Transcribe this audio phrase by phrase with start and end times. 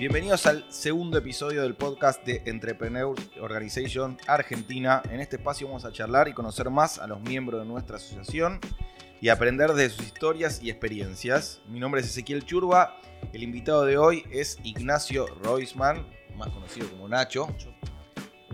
[0.00, 5.02] Bienvenidos al segundo episodio del podcast de Entrepreneur Organization Argentina.
[5.10, 8.60] En este espacio vamos a charlar y conocer más a los miembros de nuestra asociación
[9.20, 11.60] y aprender de sus historias y experiencias.
[11.68, 12.96] Mi nombre es Ezequiel Churba.
[13.34, 17.54] El invitado de hoy es Ignacio Roisman, más conocido como Nacho.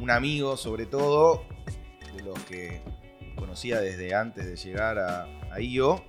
[0.01, 1.45] Un amigo, sobre todo,
[2.17, 2.81] de los que
[3.37, 6.05] conocía desde antes de llegar a, a IO.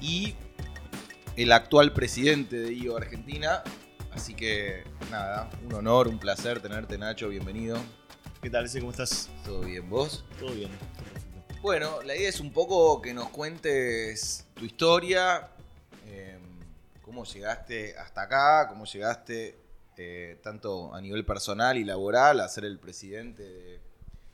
[0.00, 0.34] Y
[1.36, 3.62] el actual presidente de IO Argentina.
[4.12, 7.28] Así que nada, un honor, un placer tenerte, Nacho.
[7.28, 7.78] Bienvenido.
[8.42, 8.80] ¿Qué tal, ese?
[8.80, 9.30] ¿Cómo estás?
[9.44, 9.88] ¿Todo bien?
[9.88, 10.24] ¿Vos?
[10.38, 10.70] Todo bien.
[11.60, 15.50] Bueno, la idea es un poco que nos cuentes tu historia,
[16.06, 16.38] eh,
[17.02, 19.58] cómo llegaste hasta acá, cómo llegaste
[19.96, 23.80] eh, tanto a nivel personal y laboral a ser el presidente de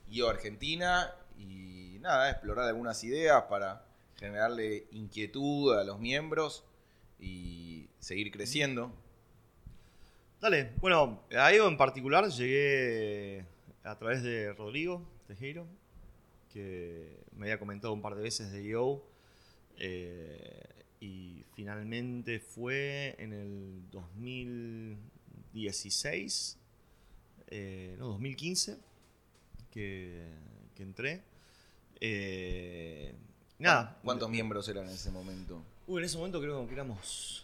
[0.08, 6.64] IO Argentina y nada, explorar algunas ideas para generarle inquietud a los miembros
[7.18, 8.92] y seguir creciendo.
[10.44, 13.46] Dale, bueno, a IO en particular llegué
[13.82, 15.66] a través de Rodrigo Tejero,
[16.52, 19.02] que me había comentado un par de veces de IO.
[19.78, 20.68] eh,
[21.00, 26.58] y finalmente fue en el 2016,
[27.46, 28.76] eh, no, 2015,
[29.70, 30.28] que,
[30.74, 31.22] que entré.
[32.02, 33.14] Eh,
[33.58, 33.98] nada.
[34.04, 35.62] ¿Cuántos miembros eran en ese momento?
[35.86, 37.43] Uy, en ese momento creo que éramos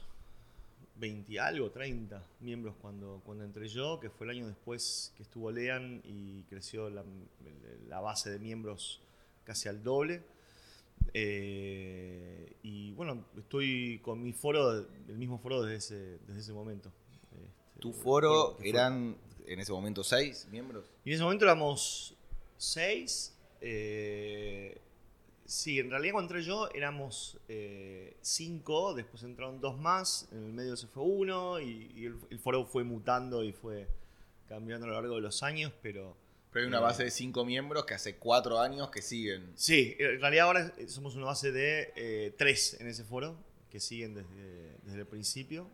[1.00, 5.22] 20 y algo, 30 miembros cuando, cuando entré yo, que fue el año después que
[5.22, 7.02] estuvo Lean y creció la,
[7.88, 9.00] la base de miembros
[9.44, 10.22] casi al doble.
[11.14, 14.70] Eh, y bueno, estoy con mi foro,
[15.08, 16.92] el mismo foro desde ese, desde ese momento.
[17.32, 20.84] Este, ¿Tu foro eran en ese momento seis miembros?
[21.04, 22.14] y en ese momento éramos
[22.58, 23.34] seis.
[23.62, 24.78] eh,
[25.50, 30.52] sí, en realidad cuando entré yo éramos eh, cinco, después entraron dos más, en el
[30.52, 33.88] medio se fue uno y, y el, el foro fue mutando y fue
[34.48, 36.16] cambiando a lo largo de los años, pero
[36.52, 36.82] Pero hay una Eh.
[36.82, 39.52] base de cinco miembros que hace cuatro años que siguen.
[39.56, 43.36] sí, en realidad ahora somos una base de eh, tres en ese foro
[43.70, 45.68] que siguen desde, desde el principio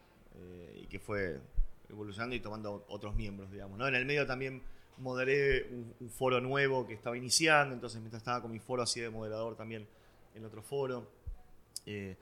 [0.75, 1.41] y que fue
[1.89, 3.78] evolucionando y tomando otros miembros, digamos.
[3.78, 3.89] ¿no?
[3.89, 4.62] En el medio también
[4.99, 9.01] moderé un, un foro nuevo que estaba iniciando, entonces mientras estaba con mi foro así
[9.01, 9.87] de moderador también
[10.34, 11.09] en otro foro.
[11.87, 12.17] Eh,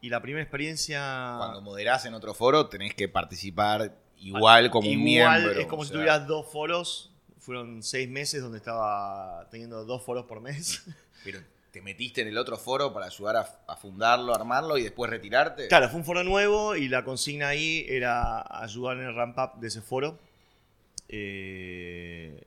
[0.00, 1.34] y la primera experiencia...
[1.38, 5.60] Cuando moderás en otro foro tenés que participar igual como un Igual, miembro.
[5.60, 7.12] Es como o si sea, tuvieras dos foros.
[7.38, 10.84] Fueron seis meses donde estaba teniendo dos foros por mes.
[11.24, 15.10] Pero te metiste en el otro foro para ayudar a, a fundarlo, armarlo y después
[15.10, 15.68] retirarte.
[15.68, 19.60] Claro, fue un foro nuevo y la consigna ahí era ayudar en el ramp up
[19.60, 20.18] de ese foro.
[21.12, 22.40] Eh,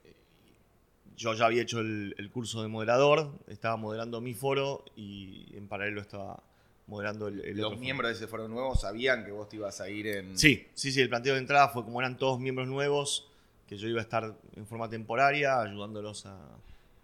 [1.16, 5.68] yo ya había hecho el, el curso de moderador, estaba moderando mi foro y en
[5.68, 6.42] paralelo estaba
[6.86, 7.80] moderando el, el Los otro foro.
[7.84, 10.36] miembros de ese foro nuevo sabían que vos te ibas a ir en.
[10.38, 13.28] Sí, sí, sí, el planteo de entrada fue como eran todos miembros nuevos,
[13.68, 16.36] que yo iba a estar en forma temporaria ayudándolos a,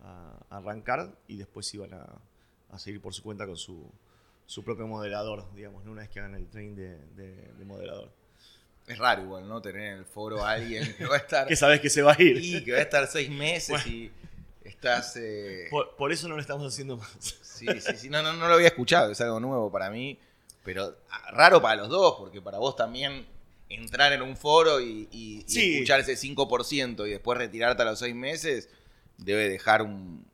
[0.02, 2.06] a- a arrancar y después iban a,
[2.70, 3.86] a seguir por su cuenta con su,
[4.46, 5.92] su propio moderador, digamos, ¿no?
[5.92, 8.10] una vez que hagan el training de, de- de moderador.
[8.90, 9.62] Es raro igual, ¿no?
[9.62, 11.46] Tener en el foro a alguien que va a estar.
[11.48, 12.36] Que sabes que se va a ir.
[12.42, 13.86] y que va a estar seis meses Bueno.
[13.88, 14.10] y
[14.64, 15.16] estás.
[15.16, 17.10] eh, Por, por eso no lo estamos haciendo más.
[17.42, 18.08] Sí, sí, sí.
[18.10, 20.18] No, no, no lo había escuchado, es algo nuevo para mí.
[20.64, 23.26] Pero ah, raro para los dos, porque para vos también
[23.68, 25.74] entrar en un foro y, y- y Sí.
[25.74, 28.68] escuchar ese 5% y después retirarte a los seis meses
[29.18, 30.26] debe dejar un,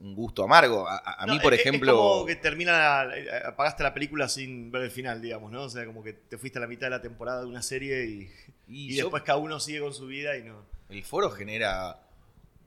[0.00, 0.86] un gusto amargo.
[0.88, 1.96] A, mí, por es- es ejemplo.
[1.96, 5.62] como que termina, la- eh, apagaste la película sin ver el final, digamos, ¿no?
[5.64, 8.04] O sea, como que te fuiste a la mitad de la temporada de una serie
[8.06, 8.30] y,
[8.68, 10.62] y y yo- después cada uno sigue con su vida y no.
[10.88, 12.00] el foro genera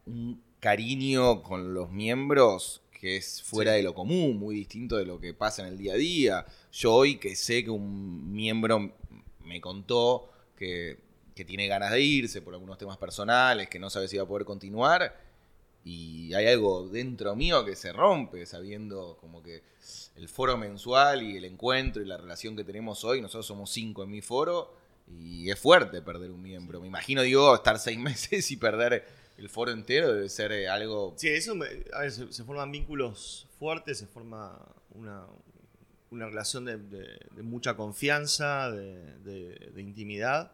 [0.06, 3.78] un cariño con los miembros que es fuera Sí.
[3.78, 6.46] de lo común, muy distinto de lo que pasa en el día a día.
[6.72, 8.92] Yo hoy que sé que un miembro
[9.46, 10.98] me contó que,
[11.36, 14.28] que tiene ganas de irse por algunos temas personales, que no sabe si va a
[14.28, 15.16] poder continuar,
[15.88, 19.64] y hay algo dentro mío que se rompe, sabiendo como que
[20.16, 24.04] el foro mensual y el encuentro y la relación que tenemos hoy, nosotros somos cinco
[24.04, 24.74] en mi foro,
[25.10, 26.81] y es fuerte perder un miembro.
[26.81, 29.06] Me imagino, digo, estar seis meses y perder
[29.38, 31.13] el foro entero debe ser eh, algo...
[31.16, 34.60] Sí, eso, me- a ver, se, se forman vínculos fuertes, se forma
[34.95, 35.25] una,
[36.12, 40.51] una relación de, de- de mucha confianza, de, de- de intimidad.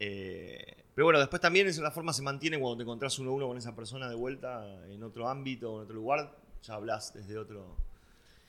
[0.00, 3.48] Eh, pero bueno, después también esa forma se mantiene cuando te encontrás uno a uno
[3.48, 7.36] con esa persona de vuelta en otro ámbito o en otro lugar, ya hablas desde
[7.36, 7.76] otro,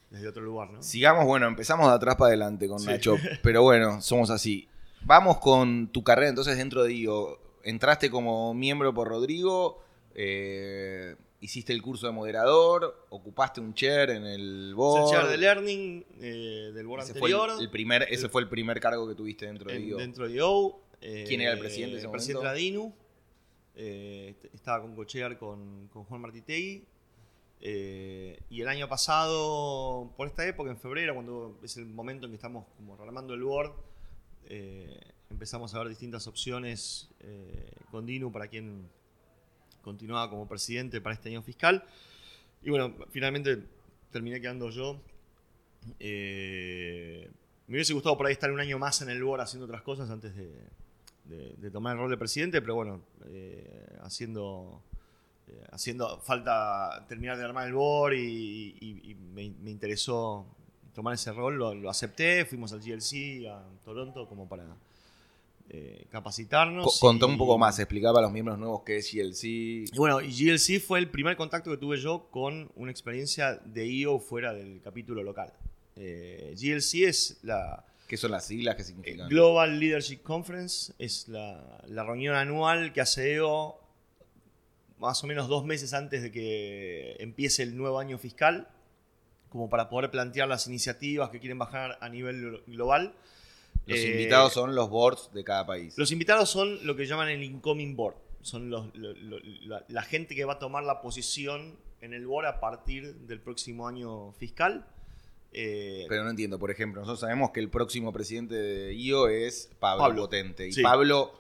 [0.09, 0.81] desde otro lugar, ¿no?
[0.81, 2.87] Sigamos, bueno, empezamos de atrás para adelante con Sí.
[2.87, 4.65] Nacho, pero bueno, somos así.
[5.01, 7.37] Vamos con tu carrera entonces dentro de IO.
[7.63, 9.83] Entraste como miembro por Rodrigo,
[10.15, 15.03] eh, hiciste el curso de moderador, ocupaste un chair en el Es board.
[15.03, 17.61] el chair de learning eh, del board ese, fue el, anterior.
[17.61, 19.97] el primer, ese fue el primer cargo que tuviste dentro de IO.
[19.97, 20.79] dentro de IO.
[20.99, 22.49] ¿Quién era el presidente ese El presidente momento?
[22.49, 22.93] era Dinu.
[23.75, 26.83] eh, estaba con Cochear con, con Juan Martitegui.
[27.61, 32.31] eh, y el año pasado, por esta época, en febrero, cuando es el momento en
[32.31, 33.73] que estamos como armando el board,
[34.49, 34.99] eh,
[35.29, 38.87] empezamos a ver distintas opciones eh, con Dinu para quien
[39.81, 41.83] continuaba como presidente para este año fiscal.
[42.63, 43.63] Y bueno, finalmente
[44.11, 44.99] terminé quedando yo.
[45.99, 47.29] Eh,
[47.67, 50.09] me hubiese gustado por ahí estar un año más en el board haciendo otras cosas
[50.09, 50.51] antes de,
[51.29, 54.81] de- de tomar el rol de presidente, pero bueno, eh, haciendo,
[55.47, 60.45] eh, haciendo falta terminar de armar el board y, y- y me, me interesó
[60.93, 64.65] tomar ese rol, lo, lo acepté, fuimos al GLC a Toronto como para
[65.69, 66.85] eh, capacitarnos.
[66.85, 69.43] Co- Contá un y- poco más, explicaba a los miembros nuevos qué es GLC.
[69.93, 73.85] y bueno, y GLC fue el primer contacto que tuve yo con una experiencia de
[73.85, 75.51] IO fuera del capítulo local.
[75.97, 79.29] Eh, GLC es la ¿Qué son las siglas que eh, significan?
[79.29, 83.79] Global Leadership Conference, es la, la reunión anual que hace EO
[84.97, 88.67] más o menos dos meses antes de que empiece el nuevo año fiscal,
[89.49, 93.13] como para poder plantear las iniciativas que quieren bajar a nivel glo- global.
[93.85, 95.97] los Eh, invitados son los boards de cada país.
[95.97, 98.15] los invitados son lo que llaman el incoming board.
[98.41, 102.25] Son los- lo- lo- la, la gente que va a tomar la posición en el
[102.27, 104.85] board a partir del próximo año fiscal.
[105.59, 109.71] Eh, Pero no entiendo, por ejemplo, nosotros sabemos que el próximo presidente de IO es
[109.79, 110.21] Pablo, Pablo.
[110.23, 110.67] Potente.
[110.67, 110.83] Y Sí.
[110.83, 111.33] Pablo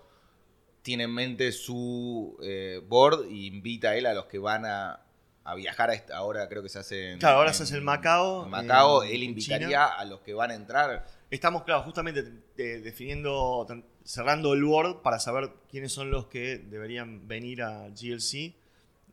[0.81, 5.01] tiene en mente su eh, board y invita a él a los que van a,
[5.43, 7.77] a viajar a esta, ahora creo que se hace en, Claro, ahora en- se hace
[7.77, 9.85] en Macao, en Macao, en- él invitaría China.
[9.85, 11.05] a los que van a entrar.
[11.29, 12.23] Estamos, claro, justamente
[12.55, 13.67] de- definiendo,
[14.03, 18.55] cerrando el board para saber quiénes son los que deberían venir a GLC.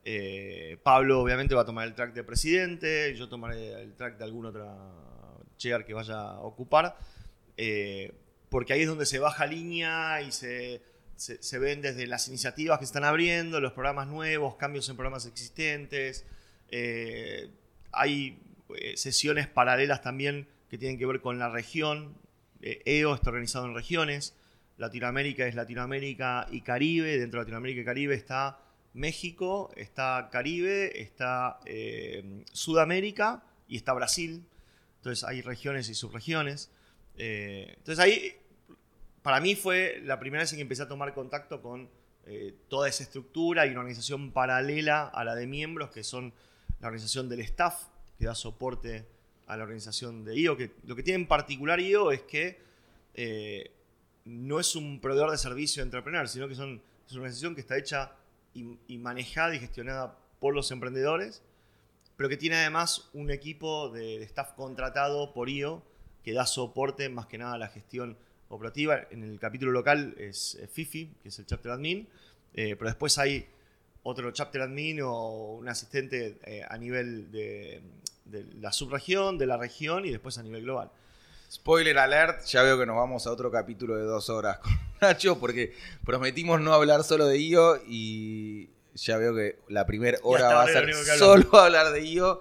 [0.05, 4.25] Eh, Pablo obviamente va a tomar el track de presidente, yo tomaré el track de
[4.25, 4.77] alguna otra
[5.57, 6.97] chair que vaya a ocupar,
[7.57, 8.13] eh,
[8.51, 10.83] porque ahí es donde se baja línea y se,
[11.17, 15.27] se- se ven desde las iniciativas que están abriendo, los programas nuevos, cambios en programas
[15.27, 16.25] existentes.
[16.69, 17.51] eh,
[17.93, 18.41] hay
[18.97, 22.17] sesiones paralelas también que tienen que ver con la región.
[22.61, 24.35] EO está organizado en regiones.
[24.79, 27.19] Latinoamérica es Latinoamérica y Caribe.
[27.19, 28.59] Dentro de Latinoamérica y Caribe está
[28.95, 34.45] México, está Caribe, está eh, Sudamérica y está Brasil.
[34.99, 36.71] Entonces hay regiones y subregiones.
[37.17, 38.33] Eh, entonces ahí,
[39.23, 41.91] para mí fue la primera vez en que empecé a tomar contacto con
[42.27, 46.33] eh, toda esa estructura y una organización paralela a la de miembros, que son
[46.81, 49.07] la organización del staff, que da soporte
[49.49, 50.57] a la organización de IO.
[50.57, 52.63] Que, lo que tiene en particular IO es que
[54.25, 56.81] no es un proveedor de servicio de entrepreneur, sino que es una
[57.11, 58.13] organización que está hecha
[58.55, 61.43] y, manejada y gestionada por los emprendedores,
[62.17, 65.83] pero que tiene además un equipo de, staff contratado por IO
[66.23, 68.17] que da soporte más que nada a la gestión
[68.49, 69.01] operativa.
[69.11, 72.09] En el capítulo local es Fifi, que es el chapter admin,
[72.55, 73.47] eh, pero después hay
[74.05, 77.83] otro chapter admin o un asistente eh, a nivel de
[78.61, 80.91] la subregión, de la región y después a nivel global.
[81.51, 85.39] Spoiler alert, ya veo que nos vamos a otro capítulo de dos horas con Nacho
[85.39, 85.75] porque
[86.05, 90.67] prometimos no hablar solo de IO y ya veo que la primera hora va a
[90.67, 92.41] ser solo hablar de IO,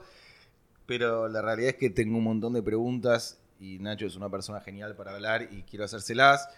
[0.85, 4.61] pero la realidad es que tengo un montón de preguntas y Nacho es una persona
[4.61, 6.49] genial para hablar y quiero hacérselas.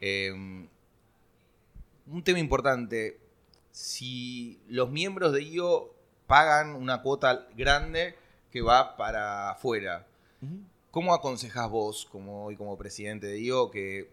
[0.00, 3.20] Eh, un tema importante,
[3.70, 5.94] si los miembros de IO
[6.26, 8.16] pagan una cuota grande
[8.50, 10.06] que va para afuera,
[10.90, 14.10] ¿Cómo aconsejas vos, como hoy como presidente de IO, que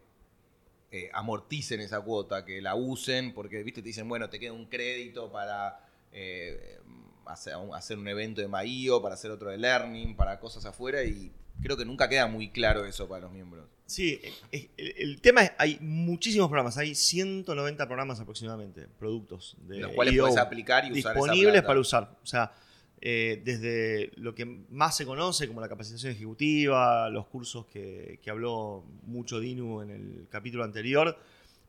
[0.91, 3.34] eh, amorticen esa cuota, que la usen?
[3.34, 5.79] Porque, viste, te dicen, bueno, te queda un crédito para
[6.12, 6.79] eh,
[7.25, 11.03] hacer, un, hacer un evento de MAIO, para hacer otro de Learning, para cosas afuera,
[11.03, 11.31] y
[11.62, 13.65] creo que nunca queda muy claro eso para los miembros.
[13.88, 19.93] Sí, el, el tema es, hay muchísimos programas, hay 190 programas aproximadamente, productos de los
[19.93, 21.67] cuales IO puedes aplicar y usar esa disponibles plata.
[21.67, 22.17] para usar.
[22.22, 22.51] O sea,
[23.00, 28.84] eh, desde lo que más se conoce como la capacitación ejecutiva, los cursos que, habló
[29.06, 31.18] mucho Dinu en el capítulo anterior,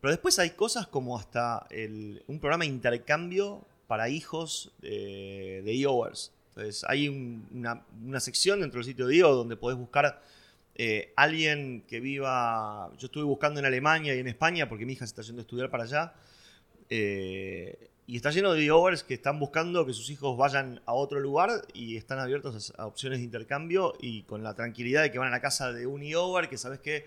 [0.01, 1.67] pero después hay cosas como hasta
[2.27, 6.33] un programa de intercambio para hijos eh, de IOers.
[6.51, 10.21] Entonces hay un- una, una sección dentro del sitio de IO donde podés buscar
[10.75, 12.91] eh, alguien que viva.
[12.99, 15.43] Yo estuve buscando en Alemania y en España porque mi hija se está yendo a
[15.43, 16.15] estudiar para allá.
[16.91, 21.21] eh, y está lleno de overs que están buscando que sus hijos vayan a otro
[21.21, 25.29] lugar y están abiertos a, opciones de intercambio y con la tranquilidad de que van
[25.29, 27.07] a la casa de un over que sabes que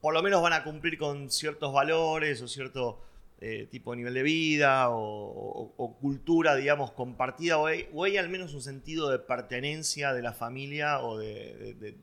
[0.00, 3.00] por lo menos van a cumplir con ciertos valores o cierto
[3.40, 8.04] eh, tipo de nivel de vida o, o- o cultura, digamos, compartida, o hay, o
[8.04, 11.56] hay al menos un sentido de pertenencia de la familia o de...
[11.56, 11.98] de- de- de,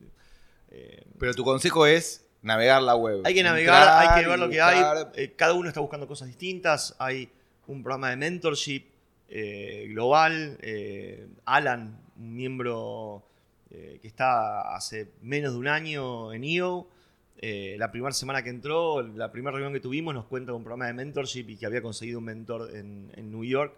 [0.71, 3.21] eh, Pero tu consejo es navegar la web.
[3.25, 5.07] Hay que navegar, Entrar hay que ver lo que hay.
[5.15, 6.95] Eh, cada uno está buscando cosas distintas.
[6.99, 7.29] Hay
[7.69, 8.83] un programa de mentorship
[9.29, 10.57] eh, global.
[10.61, 13.23] Eh, Alan, un miembro
[13.71, 16.87] eh, que está hace menos de un año en IO.
[17.41, 20.93] la primera semana que entró, la primera reunión que tuvimos, nos cuenta un programa de
[20.93, 23.73] mentorship y que había conseguido un mentor en, en New York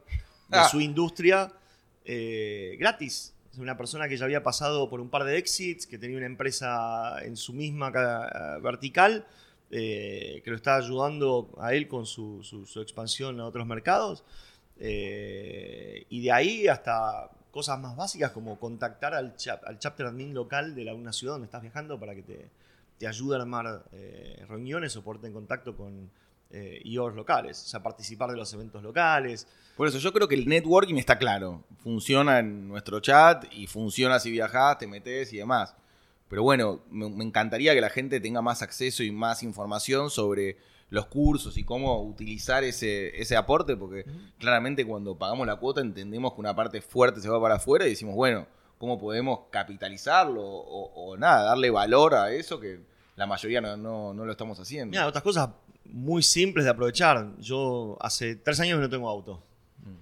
[0.48, 0.68] de Ah.
[0.70, 1.52] su industria
[2.80, 3.34] gratis.
[3.52, 6.26] Es una persona que ya había pasado por un par de exits, que tenía una
[6.26, 9.26] empresa en su misma ca- vertical,
[9.72, 12.42] eh, que lo está ayudando a él con su,
[12.82, 14.24] expansión a otros mercados.
[14.78, 19.36] Eh, y de ahí hasta cosas más básicas como contactar al,
[19.66, 22.50] al chapter admin local de la, una ciudad donde estás viajando para que te,
[23.02, 26.12] te ayude a armar eh, reuniones o ponerte en contacto con
[26.52, 29.48] eh, IOs locales, o sea, participar de los eventos locales.
[29.76, 31.64] Por eso yo creo que el networking está claro.
[31.80, 35.76] Funciona en nuestro chat y funciona si viajás, te metes y demás.
[36.32, 40.58] Pero bueno, me, me encantaría que la gente tenga más acceso y más información sobre
[40.90, 44.06] los cursos y cómo utilizar ese, ese aporte, porque
[44.40, 47.90] claramente cuando pagamos la cuota entendemos que una parte fuerte se va para afuera y
[47.92, 48.48] decimos, bueno,
[48.78, 52.80] ¿cómo podemos capitalizarlo o, o nada, darle valor a eso que
[53.16, 54.92] la mayoría no, no- no lo estamos haciendo?
[54.92, 55.50] Mira, otras cosas
[55.86, 57.38] muy simples de aprovechar.
[57.40, 59.44] Yo hace tres años que no tengo auto.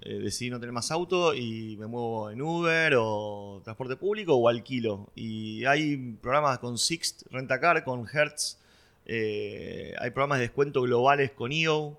[0.02, 4.48] Eh, decidí no tener más auto y me muevo en Uber o transporte público o
[4.50, 5.10] alquilo.
[5.16, 8.58] Y hay programas con Sixt, Rentacar, con Hertz.
[9.06, 11.98] eh, hay programas de descuento globales con IO.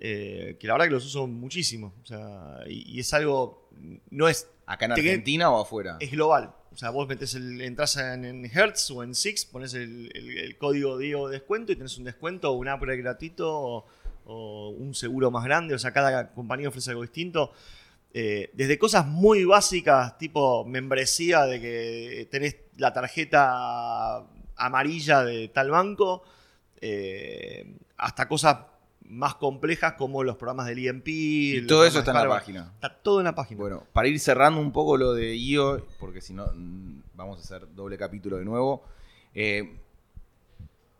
[0.00, 1.92] eh, que la verdad que los uso muchísimo.
[2.02, 3.68] O sea, y, y es algo.
[4.10, 5.96] No es ¿Acá en que- Argentina o afuera?
[6.00, 6.52] es global.
[6.72, 10.38] O sea, vos metes el, entras en, en Hertz o en Six, pones el, el-
[10.38, 13.86] el código DIO de descuento y tenés un descuento o un upgrade gratuito o,
[14.28, 15.74] o un seguro más grande.
[15.74, 17.52] O sea, cada compañía ofrece algo distinto.
[18.12, 24.24] Eh, desde cosas muy básicas, tipo membresía de que tenés la tarjeta
[24.56, 26.22] amarilla de tal banco,
[26.80, 28.58] eh, hasta cosas
[29.02, 31.08] más complejas como los programas del IMP.
[31.08, 32.72] y todo eso está en la página.
[32.74, 33.60] Está todo en la página.
[33.60, 37.42] Bueno, para ir cerrando un poco lo de IO, porque si no mm, vamos a
[37.42, 38.84] hacer doble capítulo de nuevo.
[39.34, 39.80] eh,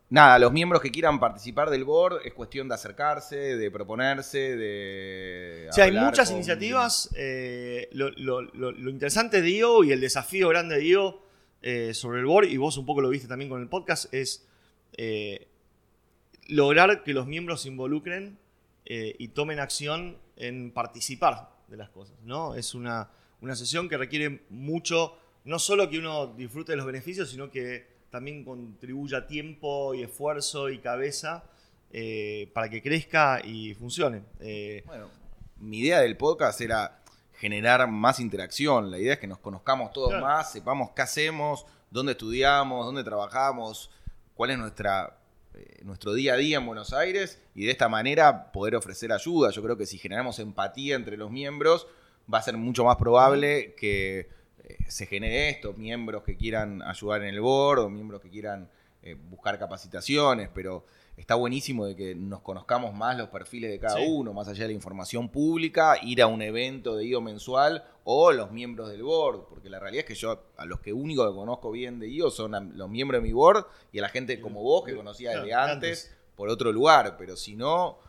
[0.09, 5.67] nada, los miembros que quieran participar del board es cuestión de acercarse, de proponerse, de.
[5.69, 7.09] O sea, hay muchas con- iniciativas.
[7.15, 11.21] eh, lo, lo- lo- lo interesante de IO y el desafío grande de IO
[11.61, 14.47] eh, sobre el board, y vos un poco lo viste también con el podcast, es
[14.97, 15.47] eh,
[16.47, 18.37] lograr que los miembros se involucren
[18.91, 22.17] y tomen acción en participar de las cosas.
[22.23, 22.55] ¿no?
[22.55, 27.29] Es una, una sesión que requiere mucho, no solo que uno disfrute de los beneficios,
[27.29, 31.43] sino que también contribuya tiempo y esfuerzo y cabeza
[31.91, 34.21] eh, para que crezca y funcione.
[34.39, 35.07] Eh, Bueno,
[35.57, 37.01] mi idea del podcast era
[37.33, 38.91] generar más interacción.
[38.91, 40.25] La idea es que nos conozcamos todos Claro.
[40.25, 43.89] más, sepamos qué hacemos, dónde estudiamos, dónde trabajamos,
[44.33, 45.17] cuál es nuestra,
[45.55, 49.51] eh, nuestro día a día en Buenos Aires y de esta manera poder ofrecer ayuda.
[49.51, 51.87] Yo creo que si generamos empatía entre los miembros,
[52.31, 54.29] va a ser mucho más probable que
[54.87, 58.69] se genere esto, miembros que quieran ayudar en el board o miembros que quieran
[59.01, 60.85] eh, buscar capacitaciones, pero
[61.15, 64.05] está buenísimo de que nos conozcamos más los perfiles de cada Sí.
[64.07, 68.31] uno, más allá de la información pública, ir a un evento de IO mensual o
[68.33, 71.33] los miembros del board, porque la realidad es que yo a los que único que
[71.33, 74.39] conozco bien de IO son a los miembros de mi board y a la gente
[74.41, 76.17] como vos que conocía desde de antes, antes.
[76.35, 77.99] por otro lugar, pero si no,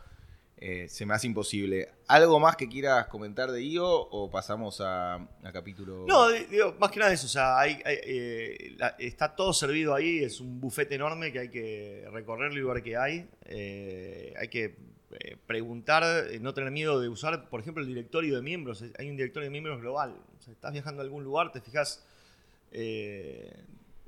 [0.63, 1.89] eh, se me hace imposible.
[2.07, 6.05] ¿Algo más que quieras comentar de IO o pasamos a, capítulo?
[6.07, 10.23] No, di- digo, más que nada eso, o sea, hay- eh, está todo servido ahí,
[10.23, 13.27] es un bufete enorme que hay que recorrerlo y ver qué hay.
[13.45, 14.75] Eh, hay que
[15.19, 16.03] eh, preguntar,
[16.39, 18.83] no tener miedo de usar, por ejemplo, el directorio de miembros.
[18.99, 20.15] Hay un directorio de miembros global.
[20.49, 22.05] Estás viajando a algún lugar, te fijas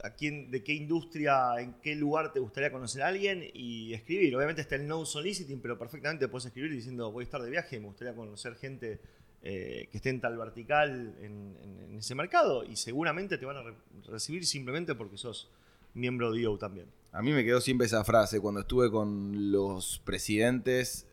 [0.03, 4.35] a quién, de qué industria, en qué lugar te gustaría conocer a alguien y escribir.
[4.35, 7.79] Obviamente está el no soliciting, pero perfectamente puedes escribir diciendo voy a estar de viaje,
[7.79, 8.99] me gustaría conocer gente
[9.41, 13.57] eh, que esté en tal vertical en, en- en ese mercado y seguramente te van
[13.57, 13.73] a re-
[14.07, 15.49] recibir simplemente porque sos
[15.93, 16.87] miembro de IO también.
[17.11, 21.07] A mí me quedó siempre esa frase cuando estuve con los presidentes,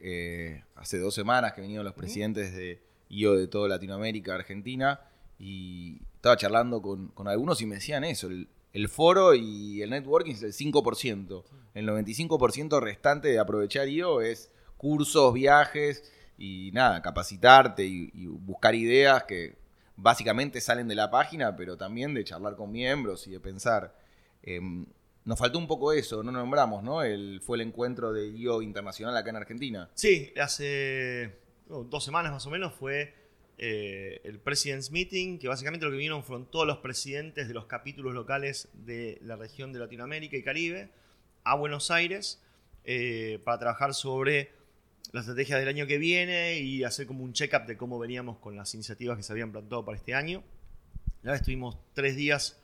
[0.00, 5.00] eh, hace dos semanas que vinieron los presidentes de IO de toda Latinoamérica, Argentina,
[5.38, 9.90] y estaba charlando con, con algunos y me decían eso, el, el foro y el
[9.90, 17.00] networking es el 5%, el 95% restante de aprovechar IO es cursos, viajes y nada,
[17.00, 19.56] capacitarte y, buscar ideas que
[19.96, 23.96] básicamente salen de la página, pero también de charlar con miembros y de pensar.
[24.42, 24.84] Em,
[25.24, 27.02] nos faltó un poco eso, no nombramos, ¿no?
[27.02, 29.88] El, fue el encuentro de IO internacional acá en Argentina.
[29.94, 31.38] Sí, hace
[31.70, 33.14] oh, dos semanas más o menos fue
[33.58, 37.64] eh, el President's Meeting, que básicamente lo que vinieron fueron todos los presidentes de los
[37.64, 40.90] capítulos locales de la región de Latinoamérica y Caribe.
[41.42, 42.42] a Buenos Aires
[42.84, 44.50] eh, para trabajar sobre
[45.12, 48.56] la estrategia del año que viene y hacer como un check-up de cómo veníamos con
[48.56, 50.42] las iniciativas que se habían plantado para este año.
[51.22, 52.60] La vez estuvimos tres días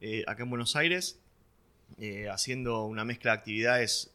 [0.00, 1.20] eh, acá en Buenos Aires
[1.98, 4.10] eh, haciendo una mezcla de actividades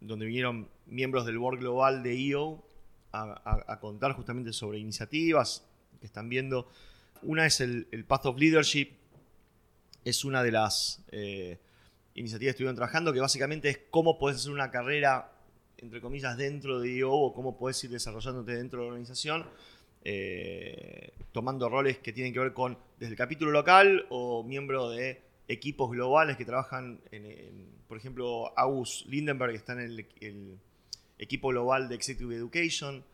[0.00, 2.64] donde vinieron miembros del Board Global de EO
[3.12, 5.66] a, contar justamente sobre iniciativas
[5.98, 6.68] que están viendo.
[7.22, 8.92] Una es el, Path of Leadership,
[10.04, 11.58] es una de las eh,
[12.14, 15.32] iniciativas que estuvieron trabajando, que básicamente es cómo puedes hacer una carrera,
[15.78, 19.46] entre comillas, dentro de IO o cómo puedes ir desarrollándote dentro de la organización,
[20.02, 25.22] eh, tomando roles que tienen que ver con desde el capítulo local o miembro de
[25.48, 27.00] equipos globales que trabajan
[27.90, 30.06] por ejemplo, August Lindenberg está en el
[31.20, 33.04] equipo global de Executive Education.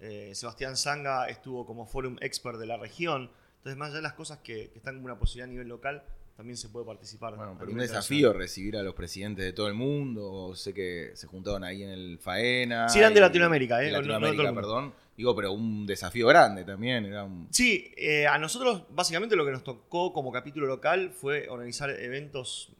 [0.00, 3.30] Eh, Sebastián Zanga estuvo como Forum Expert de la región.
[3.58, 6.02] Entonces, más allá de las cosas que, están como una posibilidad a nivel local,
[6.36, 7.34] también se puede participar.
[7.34, 10.54] Bueno, pero un desafío recibir a los presidentes de todo el mundo.
[10.54, 12.88] Sé que se juntaron ahí en el Faena.
[12.88, 13.90] Sí, eran de Latinoamérica, ¿eh?
[13.90, 14.94] Latinoamérica, perdón.
[15.16, 17.06] Digo, pero un desafío grande también.
[17.06, 21.88] Era Sí, eh, a nosotros básicamente lo que nos tocó como capítulo local fue organizar
[21.90, 22.70] eventos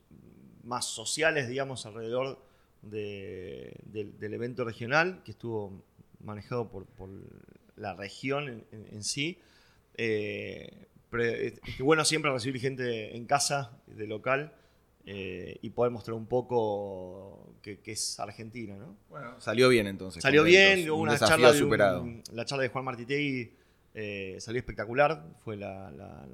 [0.62, 2.45] más sociales, digamos, alrededor
[2.90, 5.84] del evento regional, que estuvo
[6.20, 6.86] manejado por,
[7.76, 9.38] la región en, sí.
[9.98, 14.52] Eh, es, bueno siempre recibir gente en casa, de local,
[15.04, 18.96] eh, y poder mostrar un poco que, es Argentina, ¿no?
[19.08, 20.22] Bueno, salió bien entonces.
[20.22, 22.06] Salió bien, hubo una charla superado.
[22.32, 23.52] la charla de Juan Martitegui
[23.98, 25.90] eh, salió espectacular, fue la,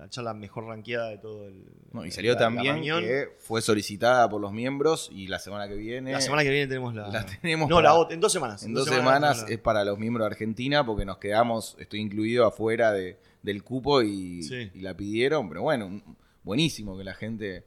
[0.08, 1.64] charla mejor ranqueada de todo el.
[2.04, 6.10] y salió también que fue solicitada por los miembros y la semana que viene.
[6.10, 7.06] La semana que viene tenemos la.
[7.06, 8.64] la tenemos no, la otra, en dos semanas.
[8.64, 12.90] En dos, semanas, es para los miembros de Argentina porque nos quedamos, estoy incluido afuera
[12.90, 14.40] de, del cupo y,
[14.74, 16.02] la pidieron, pero bueno,
[16.42, 17.64] buenísimo que la gente.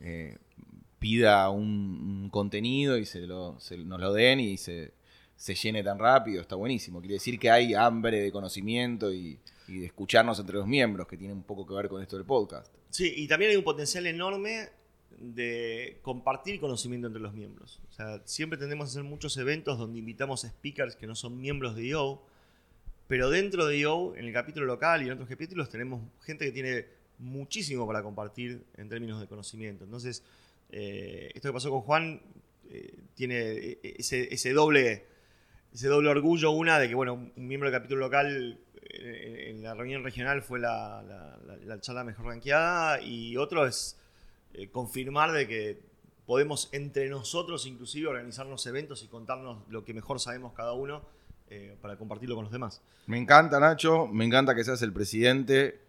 [0.00, 0.36] Eh,
[0.98, 4.92] pida un, contenido y se, lo, se nos lo den y se,
[5.42, 7.00] se llene tan rápido, está buenísimo.
[7.00, 11.34] Quiere decir que hay hambre de conocimiento y, de escucharnos entre los miembros, que tiene
[11.34, 12.72] un poco que ver con esto del podcast.
[12.90, 14.68] Sí, y también hay un potencial enorme
[15.18, 17.80] de compartir conocimiento entre los miembros.
[17.90, 21.40] O sea, siempre tendemos a hacer muchos eventos donde invitamos a speakers que no son
[21.40, 22.22] miembros de IO,
[23.08, 26.52] pero dentro de IO, en el capítulo local y en otros capítulos, tenemos gente que
[26.52, 26.86] tiene
[27.18, 29.82] muchísimo para compartir en términos de conocimiento.
[29.82, 30.22] Entonces,
[30.70, 32.20] eh, esto que pasó con Juan
[32.70, 35.10] eh, tiene ese, ese doble
[35.72, 38.58] ese doble orgullo, una de que, bueno, un miembro del capítulo local
[38.94, 41.02] eh, en la reunión regional fue la,
[41.80, 43.98] charla mejor ranqueada y otro es
[44.52, 45.80] eh, confirmar de que
[46.26, 51.02] podemos entre nosotros inclusive organizarnos eventos y contarnos lo que mejor sabemos cada uno
[51.48, 52.82] eh, para compartirlo con los demás.
[53.06, 55.80] Me encanta Nacho, me encanta que seas el presidente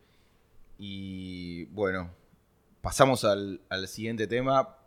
[0.79, 2.09] y bueno,
[2.81, 4.77] pasamos al, siguiente tema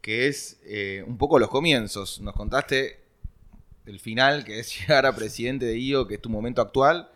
[0.00, 0.60] que es
[1.06, 2.20] un poco los comienzos.
[2.20, 3.00] Nos contaste
[3.90, 7.10] el final, que es llegar a presidente de IO, que es tu momento actual.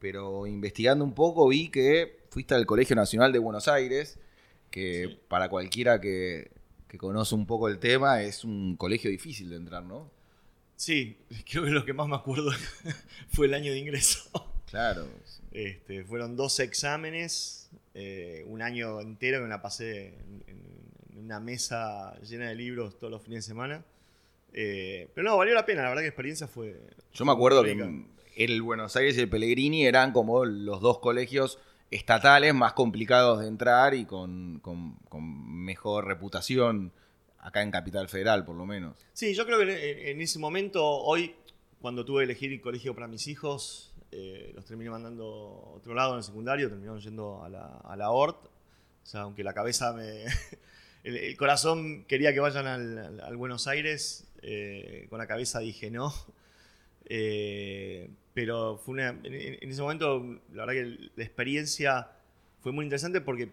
[0.00, 4.18] Pero investigando un poco vi que fuiste al Colegio Nacional de Buenos Aires,
[4.70, 6.50] que para cualquiera que,
[6.98, 10.10] conoce un poco el tema es un colegio difícil de entrar, ¿no?
[10.76, 11.18] Sí,
[11.50, 12.50] creo que lo que más me acuerdo
[13.30, 14.30] fue el año de ingreso.
[14.70, 15.08] Claro.
[15.50, 20.14] Este, fueron dos exámenes, eh, un año entero que me la pasé
[20.46, 20.68] en,
[21.16, 23.84] una mesa llena de libros todos los fines de semana.
[24.52, 26.80] Eh, pero no, valió la pena, la verdad que la experiencia fue.
[27.12, 28.06] Yo me acuerdo que
[28.36, 31.58] el Buenos Aires y el Pellegrini eran como los dos colegios
[31.90, 34.60] estatales más complicados de entrar y con,
[35.12, 36.92] mejor reputación
[37.38, 38.96] acá en Capital Federal, por lo menos.
[39.12, 41.34] Sí, yo creo que en, ese momento, hoy,
[41.80, 45.94] cuando tuve que elegir el colegio para mis hijos, eh, los terminé mandando a otro
[45.94, 48.44] lado en el secundario, terminaron yendo a la, a la ORT.
[48.44, 50.26] O sea, aunque la cabeza me.
[51.04, 56.12] el, corazón quería que vayan al Buenos Aires, eh, con la cabeza dije no.
[57.10, 60.20] Eh, pero fue una, en, ese momento,
[60.52, 62.10] la verdad que la experiencia
[62.60, 63.50] fue muy interesante porque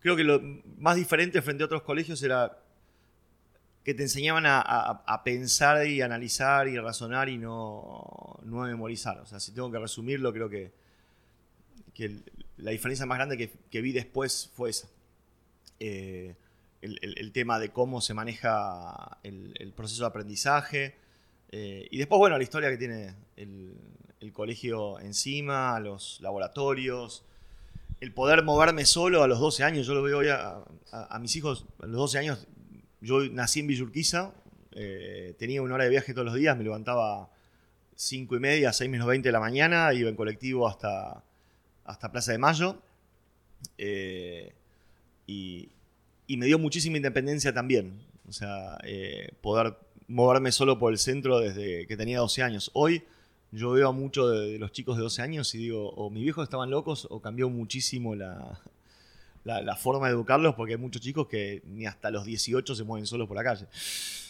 [0.00, 0.40] creo que lo
[0.78, 2.58] más diferente frente a otros colegios era
[3.82, 9.18] que te enseñaban a, pensar y analizar y razonar y no, no, a memorizar.
[9.20, 10.72] O sea, si tengo que resumirlo, creo que,
[11.94, 12.20] que
[12.56, 14.88] la diferencia más grande que, vi después fue esa.
[15.78, 16.34] Eh,
[16.82, 20.96] el, tema de cómo se maneja el, proceso de aprendizaje.
[21.50, 27.24] Eh, y después, bueno, la historia que tiene el, colegio encima, los laboratorios,
[28.00, 29.86] el poder moverme solo a los 12 años.
[29.86, 32.46] Yo lo veo hoy a, mis hijos, a los 12 años,
[33.00, 34.32] yo nací en Villurquiza,
[34.72, 37.30] eh, tenía una hora de viaje todos los días, me levantaba
[37.94, 41.22] 5 y media, 6 menos 20 de la mañana, iba en colectivo hasta,
[41.84, 42.82] hasta Plaza de Mayo.
[43.78, 44.52] Eh,
[45.26, 45.70] y,
[46.26, 48.00] y me dio muchísima independencia también.
[48.28, 49.76] O sea, eh, poder
[50.08, 52.70] moverme solo por el centro desde que tenía 12 años.
[52.74, 53.02] Hoy
[53.52, 56.44] yo veo a muchos de, los chicos de 12 años y digo, o mis viejos
[56.44, 58.60] estaban locos o cambió muchísimo la,
[59.44, 63.06] la, forma de educarlos porque hay muchos chicos que ni hasta los 18 se mueven
[63.06, 63.66] solos por la calle.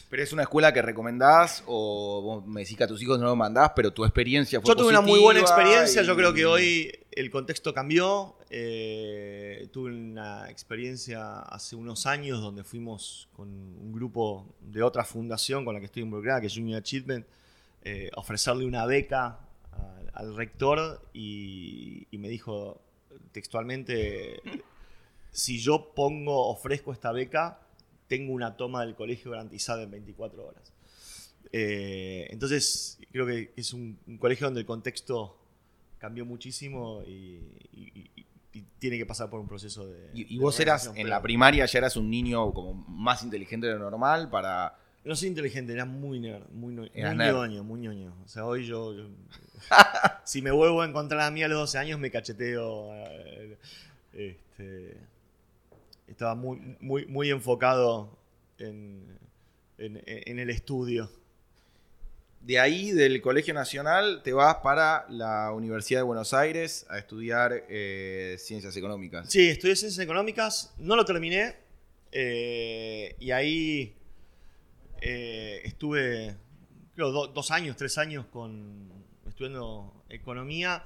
[0.09, 3.26] ¿Pero es una escuela que recomendás o vos me decís que a tus hijos no
[3.26, 6.46] lo mandás, pero tu experiencia fue Yo tuve una muy buena experiencia, yo creo que
[6.46, 8.36] hoy el contexto cambió.
[8.48, 15.64] Eh, tuve una experiencia hace unos años donde fuimos con un grupo de otra fundación
[15.64, 17.26] con la que estoy involucrada, que es Junior Achievement,
[17.82, 19.40] eh, ofrecerle una beca
[20.12, 22.80] al, rector y, y me dijo
[23.32, 24.40] textualmente,
[25.30, 27.61] si yo pongo, ofrezco esta beca,
[28.09, 30.72] tengo una toma del colegio garantizada en 24 horas.
[31.52, 35.37] Eh, entonces, creo que es un, colegio donde el contexto
[35.98, 37.40] cambió muchísimo y,
[38.78, 40.10] tiene que pasar por un proceso de...
[40.14, 43.90] ¿Y, vos eras, en la primaria ya eras un niño como más inteligente de lo
[43.90, 44.78] normal para...
[45.04, 48.12] No soy inteligente, era muy nerd, muy, muy ñoño, muy ñoño.
[48.24, 48.92] O sea, hoy yo,
[50.24, 52.92] si me vuelvo a encontrar a mí a los 12 años, me cacheteo.
[52.92, 53.58] Eh,
[54.12, 54.96] este,
[56.06, 58.18] estaba muy, muy, muy enfocado
[58.58, 59.18] en,
[59.78, 61.10] el estudio.
[62.46, 67.64] De ahí, del Colegio Nacional, te vas para la Universidad de Buenos Aires a estudiar
[67.68, 69.28] eh, Ciencias Económicas.
[69.28, 71.56] Sí, estudié Ciencias Económicas, no lo terminé,
[72.12, 73.96] eh, y ahí
[75.00, 76.37] eh, estuve,
[76.94, 78.92] creo, dos años, tres años con,
[79.26, 80.85] estudiando Economía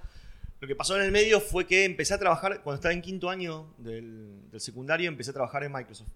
[0.61, 3.31] lo que pasó en el medio fue que empecé a trabajar, cuando estaba en quinto
[3.31, 6.09] año del, secundario, empecé a trabajar en Microsoft.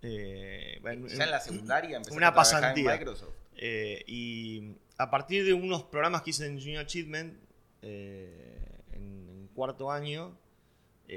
[0.00, 2.92] Eh, ¿Ya en la secundaria empecé una a trabajar pasantía.
[2.92, 3.34] en Microsoft?
[3.56, 7.36] Eh, y a partir de unos programas que hice en Junior Achievement,
[7.82, 10.36] eh, en, cuarto año,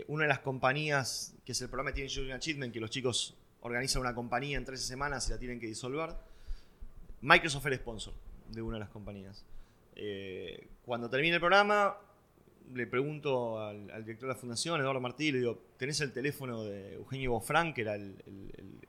[0.08, 3.36] una de las compañías, que es el programa que tiene Junior Achievement, que los chicos
[3.62, 6.15] organizan una compañía en 13 semanas y la tienen que disolver,
[7.21, 8.13] Microsoft era sponsor
[8.52, 9.43] de una de las compañías.
[10.86, 11.97] cuando termine el programa,
[12.73, 16.95] le pregunto al, director de la fundación, Eduardo Martí, le digo, ¿tenés el teléfono de
[16.95, 18.15] Eugenio Bofran, que era el,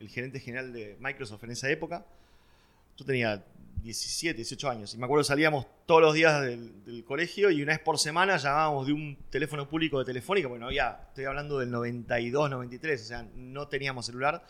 [0.08, 2.06] gerente general de Microsoft en esa época?
[2.98, 3.42] Yo tenía
[3.82, 4.94] 17, 18 años.
[4.94, 8.86] Y me acuerdo salíamos todos los días del, colegio y una vez por semana llamábamos
[8.86, 10.48] de un teléfono público de Telefónica.
[10.48, 14.44] Bueno, ya estoy hablando del 92, 93, o sea, no teníamos celular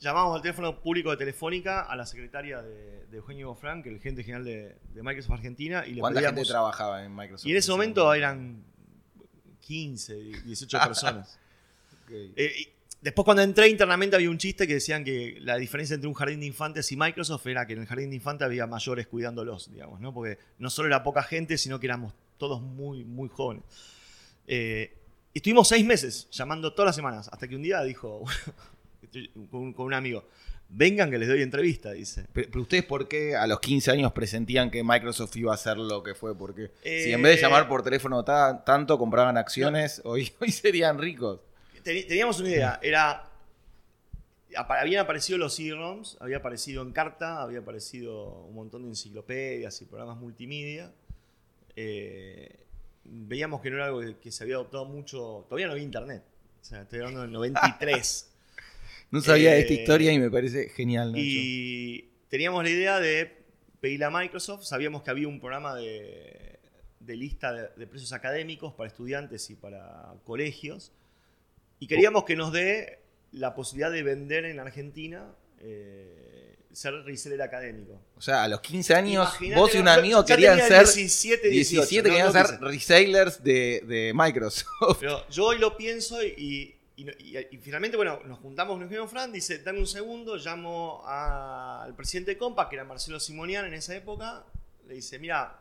[0.00, 4.00] llamamos al teléfono público de Telefónica a la secretaria de, Eugenio Bofran, que es el
[4.00, 5.86] gerente general de, Microsoft Argentina.
[5.86, 7.46] Y le ¿Cuánta gente trabajaba en Microsoft?
[7.46, 8.64] Y en ese momento eran
[9.60, 11.38] 15, 18 personas.
[12.12, 16.14] Eh, después cuando entré internamente había un chiste que decían que la diferencia entre un
[16.14, 19.70] jardín de infantes y Microsoft era que en el jardín de infantes había mayores cuidándolos,
[19.70, 20.12] digamos, ¿no?
[20.12, 23.64] Porque no solo era poca gente, sino que éramos todos muy, muy jóvenes.
[24.46, 24.96] Eh,
[25.32, 28.24] estuvimos seis meses llamando todas las semanas, hasta que un día dijo,
[29.50, 30.26] con, un amigo.
[30.72, 32.26] Vengan que les doy entrevista, dice.
[32.32, 36.02] Pero, ustedes por qué a los 15 años presentían que Microsoft iba a ser lo
[36.04, 36.36] que fue?
[36.38, 41.40] Porque si en vez de llamar por teléfono tanto compraban acciones, hoy, hoy serían ricos.
[41.82, 43.30] Teníamos una idea, era
[44.56, 49.84] habían aparecido los CD-ROMs, había aparecido en carta, había aparecido un montón de enciclopedias y
[49.84, 50.92] programas multimedia.
[51.76, 52.60] Eh,
[53.04, 56.22] veíamos que no era algo que se había adoptado mucho, todavía no había internet.
[56.60, 58.26] O sea, estoy hablando del 93.
[59.12, 61.12] No sabía de esta eh, historia y me parece genial.
[61.16, 63.42] Y teníamos la idea de
[63.80, 66.60] pedirle a Microsoft, sabíamos que había un programa de,
[67.08, 70.92] lista de, precios académicos para estudiantes y para colegios,
[71.80, 73.00] y queríamos que nos dé
[73.32, 75.34] la posibilidad de vender en Argentina.
[75.60, 76.40] Eh,
[76.72, 78.00] ser reseller académico.
[78.16, 80.86] O sea, a los 15 años, vos y un amigo querían ser.
[80.86, 82.02] 17, 18.
[82.02, 84.98] querían ser resellers de, de, Microsoft.
[85.00, 89.58] Pero yo hoy lo pienso y, y, finalmente, bueno, nos juntamos con Eugenio Fran, dice,
[89.58, 94.44] dame un segundo, llamo al presidente de Compa, que era Marcelo Simonian en esa época,
[94.86, 95.58] le dice, mira,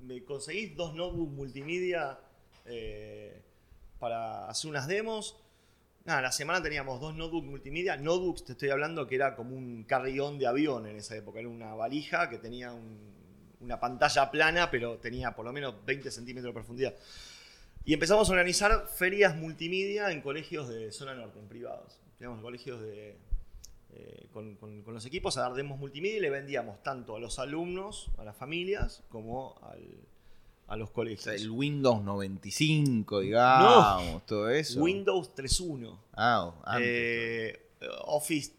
[0.00, 2.18] me conseguís dos notebooks multimedia
[2.66, 3.40] eh,
[3.98, 5.36] para hacer unas demos.
[6.04, 7.96] Nada, la semana teníamos dos notebooks multimedia.
[7.96, 11.40] Notebooks, te estoy hablando que era como un carrión de avión en esa época.
[11.40, 12.72] Era una valija que tenía
[13.60, 16.94] una pantalla plana, pero tenía por lo menos 20 centímetros de profundidad.
[17.84, 22.00] Y empezamos a organizar ferias multimedia en colegios de zona norte, en privados.
[22.18, 23.16] Teníamos colegios eh,
[24.32, 28.24] con, los equipos a dar demos multimedia y le vendíamos tanto a los alumnos, a
[28.24, 29.58] las familias, como
[30.68, 31.26] a los colegios.
[31.26, 34.80] el Windows 95, digamos, todo eso.
[34.80, 35.98] Windows 3.1.
[36.14, 37.70] Ah, eh,
[38.04, 38.52] Office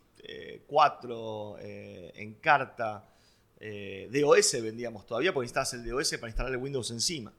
[0.68, 3.06] 4 eh, en carta.
[3.60, 7.34] DOS vendíamos todavía porque necesitabas el DOS para instalar el Windows encima.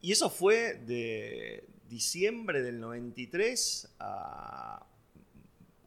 [0.00, 4.86] Y eso fue de diciembre del 93 a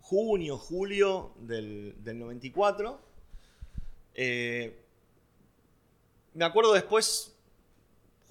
[0.02, 3.00] junio, julio del, 94.
[4.14, 4.78] Eh,
[6.34, 7.31] me acuerdo después,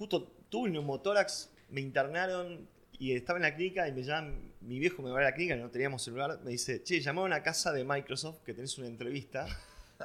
[0.01, 4.79] justo tuve un neumotórax, me internaron y estaba en la clínica y me llaman, mi
[4.79, 7.71] viejo me va a la clínica, no teníamos celular, me dice, che, llamó a casa
[7.71, 9.45] de Microsoft que tenés una entrevista,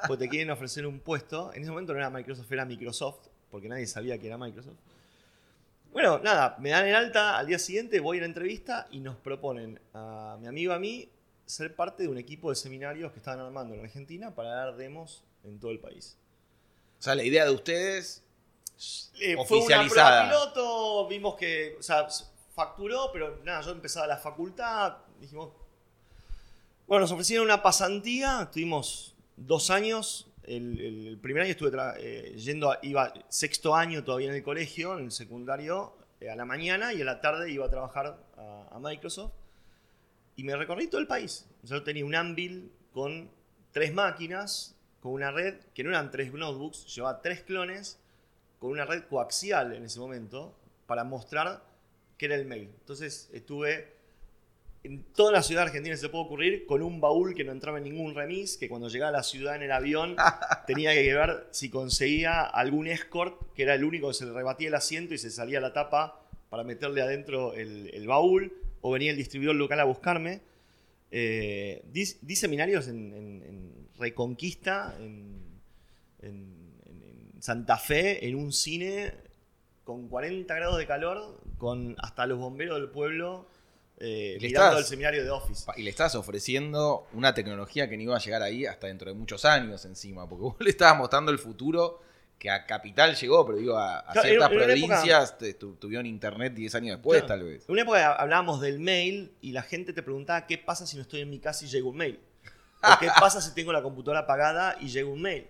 [0.07, 1.51] porque te quieren ofrecer un puesto.
[1.55, 4.77] En ese momento no era Microsoft, era Microsoft, porque nadie sabía que era Microsoft.
[5.93, 9.17] Bueno, nada, me dan en alta, al día siguiente voy a la entrevista y nos
[9.17, 11.09] proponen a mi amigo a mí
[11.47, 15.25] ser parte de un equipo de seminarios que estaban armando en Argentina para dar demos
[15.43, 16.19] en todo el país.
[16.99, 18.26] O sea, la idea de ustedes
[19.21, 22.07] eh, fue una prueba piloto, vimos que, o sea,
[22.55, 25.53] facturó, pero nada, yo empezaba la facultad, dijimos,
[26.87, 33.13] bueno, nos ofrecieron una pasantía, estuvimos dos años, el, primer año estuve eh, yendo, iba
[33.29, 37.05] sexto año todavía en el colegio, en el secundario, eh, a la mañana y a
[37.05, 39.33] la tarde iba a trabajar a, Microsoft.
[40.37, 41.49] Y me recorrí todo el país.
[41.63, 43.31] Yo tenía un Anvil con
[43.73, 47.99] tres máquinas, con una red, que no eran tres notebooks, llevaba tres clones,
[48.67, 51.63] con una red coaxial en ese momento, para mostrar
[52.19, 52.69] qué era el mail.
[52.81, 53.95] Entonces estuve
[54.83, 57.85] en toda la ciudad argentina se puede ocurrir con un baúl que no entraba en
[57.85, 60.17] ningún remis, que cuando llegaba a la ciudad en el avión
[60.67, 64.69] tenía que ver si conseguía algún escort, que era el único que se le rebatía
[64.69, 69.17] el asiento y se salía la tapa para meterle adentro el, baúl, o venía el
[69.17, 70.41] distribuidor local a buscarme.
[71.13, 76.66] Eh, di, seminarios en, Reconquista, en,
[77.47, 79.15] Santa Fe, en un cine
[79.85, 83.47] con 40 grados de calor, con hasta los bomberos del pueblo
[83.99, 85.65] eh, mirando el seminario de Office.
[85.77, 89.15] Y le estás ofreciendo una tecnología que no iba a llegar ahí hasta dentro de
[89.17, 92.03] muchos años encima, porque vos le estabas mostrando el futuro
[92.37, 95.37] que a Capital llegó, pero digo, a, ciertas provincias
[95.79, 97.65] tuvieron internet 10 años después, tal vez.
[97.69, 101.03] En una época hablábamos del mail y la gente te preguntaba qué pasa si no
[101.03, 102.19] estoy en mi casa y llega un mail.
[102.83, 105.47] O qué pasa si tengo la computadora apagada y llega un mail.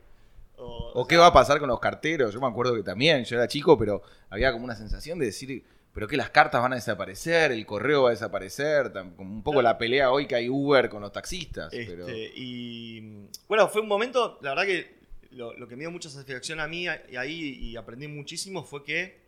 [0.59, 2.33] O, qué va a pasar con los carteros.
[2.33, 5.65] Yo me acuerdo que también, yo era chico, pero había como una sensación de decir,
[5.93, 9.63] pero que las cartas van a desaparecer, el correo va a desaparecer, como un poco
[9.63, 11.73] la pelea hoy que hay Uber con los taxistas.
[11.73, 14.97] Este, y bueno, fue un momento, la verdad que
[15.31, 19.21] lo, que me dio mucha satisfacción a mí y ahí y aprendí muchísimo fue que,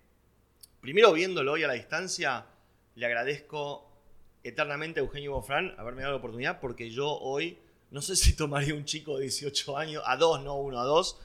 [0.80, 2.46] primero viéndolo hoy a la distancia,
[2.94, 3.88] le agradezco
[4.42, 7.58] eternamente a Eugenio Bofrán haberme dado la oportunidad porque yo hoy,
[7.90, 11.18] no sé si tomaría un chico de 18 años, a dos, no uno, a dos,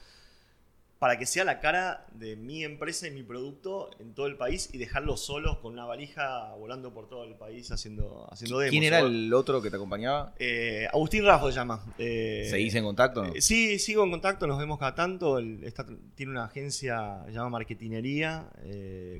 [1.04, 4.70] para que sea la cara de mi empresa y mi producto en todo el país
[4.72, 8.70] y dejarlos solos con una valija volando por todo el país haciendo, haciendo demos.
[8.70, 10.32] ¿Quién era el otro que te acompañaba?
[10.38, 11.84] Eh, Agustín Rajo se llama.
[11.98, 13.22] Eh, ¿Seguís en contacto?
[13.22, 15.38] Eh, sí, sigo en contacto, nos vemos cada tanto.
[16.14, 18.48] tiene una agencia llamada Marketinería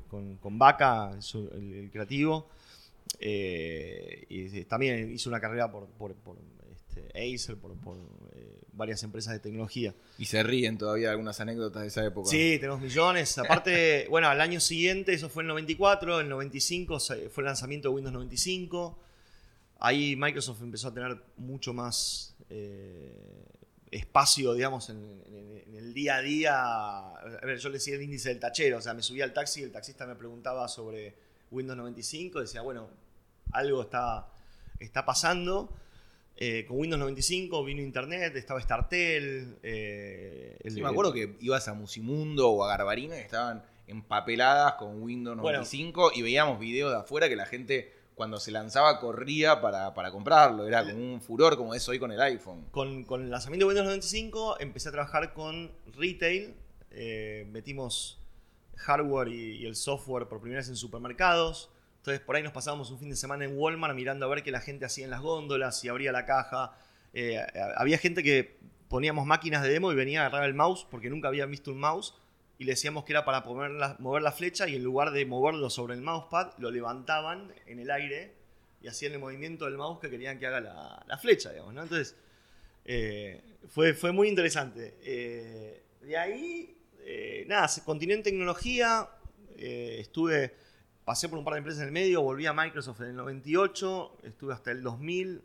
[0.07, 2.49] con, con Vaca, el, creativo.
[3.19, 6.15] y también hizo una carrera por, por,
[6.95, 7.75] este, Acer, por,
[8.73, 9.93] varias empresas de tecnología.
[10.17, 12.29] Y se ríen todavía algunas anécdotas de esa época.
[12.29, 13.37] Sí, tenemos millones.
[13.37, 17.45] Aparte, bueno, al año siguiente, eso fue en el 94, en el 95 fue el
[17.45, 18.99] lanzamiento de Windows 95.
[19.79, 23.45] Ahí Microsoft empezó a tener mucho más eh,
[23.91, 25.23] espacio, digamos, en,
[25.73, 26.53] el día a día.
[26.55, 29.61] A ver, yo le decía el índice del tachero, o sea, me subía al taxi
[29.61, 31.15] y el taxista me preguntaba sobre
[31.51, 32.89] Windows 95, decía, bueno,
[33.51, 34.27] algo está,
[34.79, 35.69] está pasando.
[36.37, 39.57] Eh, con Windows 95 vino Internet, estaba Startel.
[39.63, 45.37] Eh, me acuerdo que ibas a Musimundo o a Garbarina y estaban empapeladas con Windows
[45.37, 50.67] 95 y veíamos videos de afuera que la gente cuando se lanzaba corría para, comprarlo.
[50.67, 52.65] Era como un furor como es hoy con el iPhone.
[52.71, 56.53] Con, el lanzamiento de Windows 95 empecé a trabajar con retail.
[56.91, 58.19] Eh, metimos
[58.75, 61.69] hardware y el software por primera vez en supermercados.
[62.05, 64.51] Entonces por ahí nos pasábamos un fin de semana en Walmart mirando a ver qué
[64.51, 66.77] la gente hacía en las góndolas, si abría la caja.
[67.15, 67.43] Eh,
[67.77, 68.57] había gente que
[68.89, 71.79] poníamos máquinas de demo y venía a agarrar el mouse porque nunca había visto un
[71.79, 72.13] mouse
[72.59, 75.67] y le decíamos que era para la, mover la flecha y en lugar de moverlo
[75.71, 78.35] sobre el mousepad lo levantaban en el aire
[78.83, 80.61] y hacían el movimiento del mouse que querían que haga
[81.07, 81.71] la, flecha, digamos.
[81.71, 82.15] Entonces
[82.85, 84.93] eh, fue, fue muy interesante.
[85.01, 86.77] Eh, de ahí,
[87.47, 89.09] nada, continué en tecnología,
[89.57, 90.64] estuve
[91.05, 94.17] pasé por un par de empresas en el medio, volví a Microsoft en el 98,
[94.23, 95.41] estuve hasta el 2000,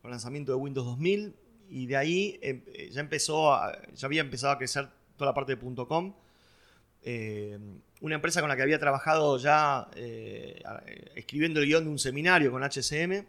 [0.00, 1.34] con el lanzamiento de Windows 2000,
[1.68, 3.52] y de ahí em, eh, ya empezó,
[3.94, 6.14] ya había empezado a crecer toda la parte de .com.
[7.02, 7.58] Eh,
[8.00, 10.62] una empresa con la que había trabajado ya eh,
[11.16, 13.24] escribiendo el guion de un seminario con HCM.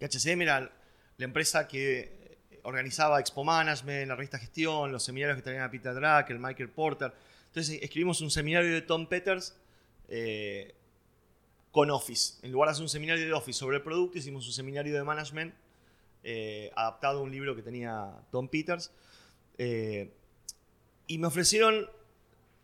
[0.00, 5.64] HCM era la empresa que organizaba Expo Management, la revista Gestión, los seminarios que tenían
[5.64, 7.12] a Peter Drucker, Michael Porter.
[7.48, 9.56] Entonces escribimos un seminario de Tom Peters
[11.76, 12.38] con Office.
[12.40, 15.04] En lugar de hacer un seminario de Office sobre el producto, hicimos un seminario de
[15.04, 15.54] management
[16.24, 18.90] eh, adaptado a un libro que tenía Tom Peters.
[19.58, 20.10] Eh,
[21.06, 21.86] y me ofrecieron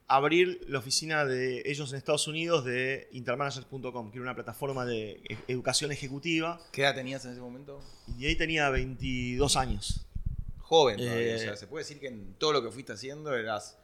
[0.09, 5.21] abrir la oficina de ellos en Estados Unidos de intermanagers.com, que era una plataforma de
[5.29, 6.59] e- educación ejecutiva.
[6.73, 7.83] ¿Qué edad tenías en ese momento?
[8.19, 10.07] Y ahí tenía 22 años.
[10.61, 11.33] Joven todavía.
[11.33, 13.77] Eh, o sea, se puede decir que en todo lo que fuiste haciendo eras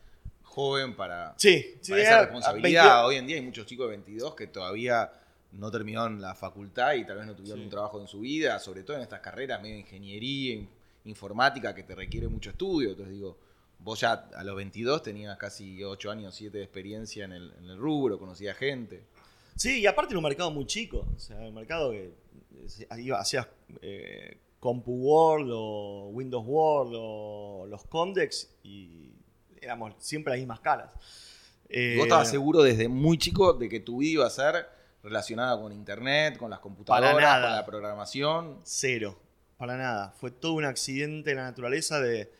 [0.43, 2.83] joven para, Sí, sí, para era esa responsabilidad.
[2.85, 5.13] 22 Hoy en día hay muchos chicos de 22 que todavía
[5.53, 7.65] no terminaron la facultad y tal vez no tuvieron Sí.
[7.65, 10.69] un trabajo en su vida, sobre todo en estas carreras medio ingeniería, in-
[11.05, 12.91] informática, que te requiere mucho estudio.
[12.91, 13.39] Entonces digo,
[13.79, 17.65] vos ya a los 22 tenías casi 8 años, 7 de experiencia en el, en
[17.71, 19.03] el rubro, conocías gente.
[19.57, 21.07] Sí, y aparte era un mercado muy chico.
[21.17, 22.13] O sea, un mercado que
[22.55, 23.47] eh, iba- hacías
[23.81, 29.13] eh, Compu World o Windows World o los Comdex y
[29.63, 30.93] éramos siempre las mismas caras.
[31.69, 34.67] Eh, vos estabas seguro desde muy chico de que tu vida iba a ser
[35.03, 37.43] relacionada con internet, con las computadoras, nada.
[37.43, 38.59] con la programación.
[38.65, 39.19] Cero,
[39.57, 40.13] para nada.
[40.19, 42.31] Fue todo un accidente en la naturaleza de,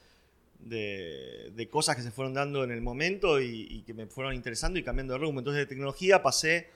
[0.59, 4.35] de, de cosas que se fueron dando en el momento y, y que me fueron
[4.35, 5.41] interesando y cambiando de rumbo.
[5.41, 6.69] Entonces de tecnología pasé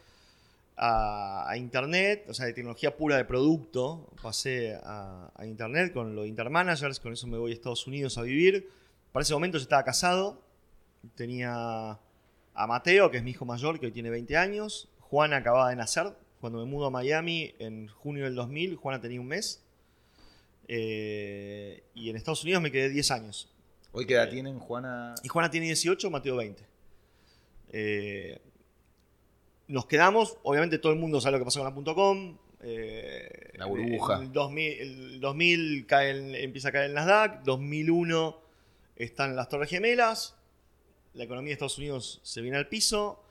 [0.76, 6.14] a, a internet, o sea, de tecnología pura de producto, pasé a, a internet con
[6.14, 8.70] los intermanagers, con eso me voy a Estados Unidos a vivir.
[9.12, 10.40] Para ese momento yo estaba casado,
[11.14, 11.98] tenía
[12.54, 14.88] a Mateo, que es mi hijo mayor, que hoy tiene 20 años.
[15.12, 16.10] Juana acababa de nacer.
[16.40, 19.62] Cuando me mudo a Miami en junio del 2000, Juana tenía un mes.
[20.68, 23.52] Eh, y en Estados Unidos me quedé 10 años.
[23.92, 25.14] Hoy qué edad Eh, tienen, Juana.
[25.22, 26.64] Y Juana tiene 18, Mateo 20.
[27.74, 28.40] Eh,
[29.68, 32.38] nos quedamos, obviamente todo el mundo sabe lo que pasó con la .com.
[33.58, 34.18] La burbuja.
[34.18, 38.40] El 2000, el 2000 cae el- empieza a caer el Nasdaq, 2001
[38.96, 40.36] están las Torres Gemelas,
[41.12, 43.21] la economía de Estados Unidos se viene al piso,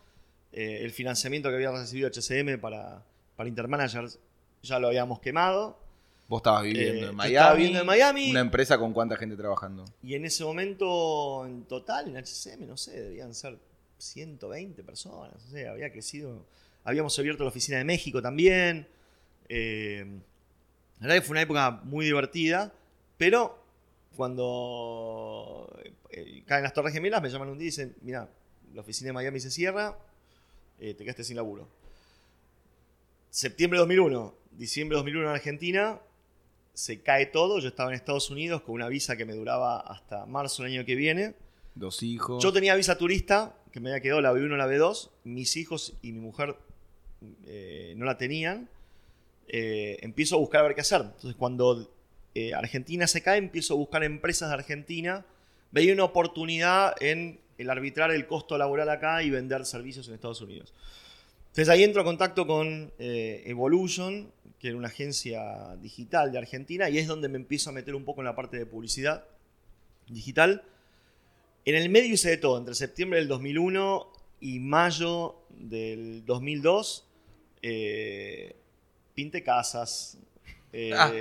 [0.53, 3.03] eh, el financiamiento que había recibido HCM para,
[3.35, 4.19] para Intermanagers
[4.61, 5.79] ya lo habíamos quemado.
[6.27, 7.35] Vos estabas viviendo Eh, en yo Miami.
[7.35, 8.31] estaba viviendo en Miami.
[8.31, 9.85] Una empresa con cuánta gente trabajando.
[10.01, 13.57] Y en ese momento, en total, en HCM, no sé, debían ser
[13.97, 15.33] 120 personas.
[15.53, 16.45] Había crecido.
[16.83, 18.87] Habíamos abierto la oficina de México también.
[19.49, 20.05] Eh,
[20.99, 22.73] la verdad que fue una época muy divertida,
[23.17, 23.61] pero
[24.15, 25.69] cuando
[26.09, 28.29] eh, caen las Torres Gemelas, me llaman un día y dicen: Mira,
[28.73, 29.97] la oficina de Miami se cierra,
[30.81, 31.67] eh, te quedaste sin laburo.
[33.29, 36.01] Septiembre de 2001, diciembre de 2001 en Argentina,
[36.73, 37.59] se cae todo.
[37.59, 40.85] Yo estaba en Estados Unidos con una visa que me duraba hasta marzo del año
[40.85, 41.35] que viene.
[41.75, 42.43] Dos hijos.
[42.43, 45.11] Yo tenía visa turista, que me había quedado la B1 la B2.
[45.23, 46.57] Mis hijos y mi mujer
[47.45, 48.67] eh, no la tenían.
[49.47, 51.01] Eh, empiezo a buscar a ver qué hacer.
[51.01, 51.93] Entonces, cuando
[52.35, 55.25] eh, Argentina se cae, empiezo a buscar empresas de Argentina.
[55.71, 60.41] Veía una oportunidad en el arbitrar el costo laboral acá y vender servicios en Estados
[60.41, 60.73] Unidos.
[61.47, 66.89] Entonces ahí entro en contacto con eh, Evolution, que era una agencia digital de Argentina,
[66.89, 69.25] y es donde me empiezo a meter un poco en la parte de publicidad
[70.07, 70.63] digital.
[71.65, 77.05] En el medio hice de todo, entre septiembre del 2001 y mayo del 2002,
[77.61, 78.55] eh,
[79.13, 80.17] pinté casas.
[80.73, 81.11] eh, Ah.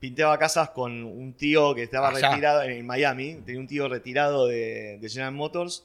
[0.00, 2.30] Pinteaba casas con un tío que estaba Allá.
[2.30, 5.84] retirado en Miami, tenía un tío retirado de, de General Motors,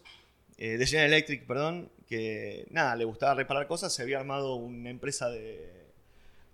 [0.58, 4.89] eh, de General Electric, perdón, que nada, le gustaba reparar cosas, se había armado una
[4.91, 5.67] empresa de,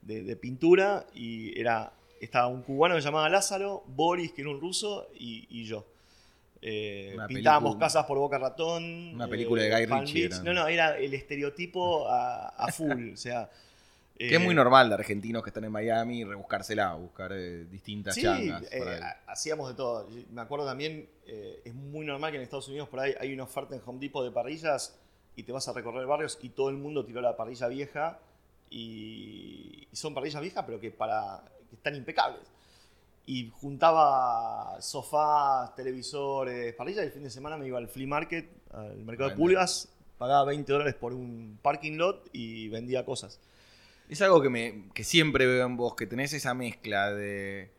[0.03, 1.91] de- de pintura y era,
[2.21, 5.85] estaba un cubano que se llamaba Lázaro, Boris, que era un ruso, y, y yo.
[6.61, 8.83] Eh, pintábamos película- casas por Boca Ratón.
[8.83, 10.29] eh, Una película de Guy Palm Ritchie.
[10.43, 13.13] No, no, era el estereotipo a, a full.
[13.13, 13.49] o sea,
[14.27, 18.15] Que es muy eh, normal de argentinos que están en Miami rebuscársela, buscar eh, distintas
[18.15, 18.63] Sí, changas.
[18.69, 20.07] eh, hacíamos de todo.
[20.31, 23.43] Me acuerdo también, eh, es muy normal que en Estados Unidos por ahí hay una
[23.43, 24.99] oferta en Home Depot de parrillas
[25.37, 28.19] y te vas a recorrer barrios y todo el mundo tiró la parrilla vieja
[28.69, 32.41] y, y son parrillas viejas pero que, para, que están impecables.
[33.25, 38.49] Y juntaba sofás, televisores, parrillas y el fin de semana me iba al flea market,
[38.73, 39.87] al mercado de pulgas,
[40.17, 43.39] pagaba 20 dólares por un parking lot y vendía cosas.
[44.09, 47.71] Es algo que, me, que siempre veo en vos, que tenés esa mezcla de,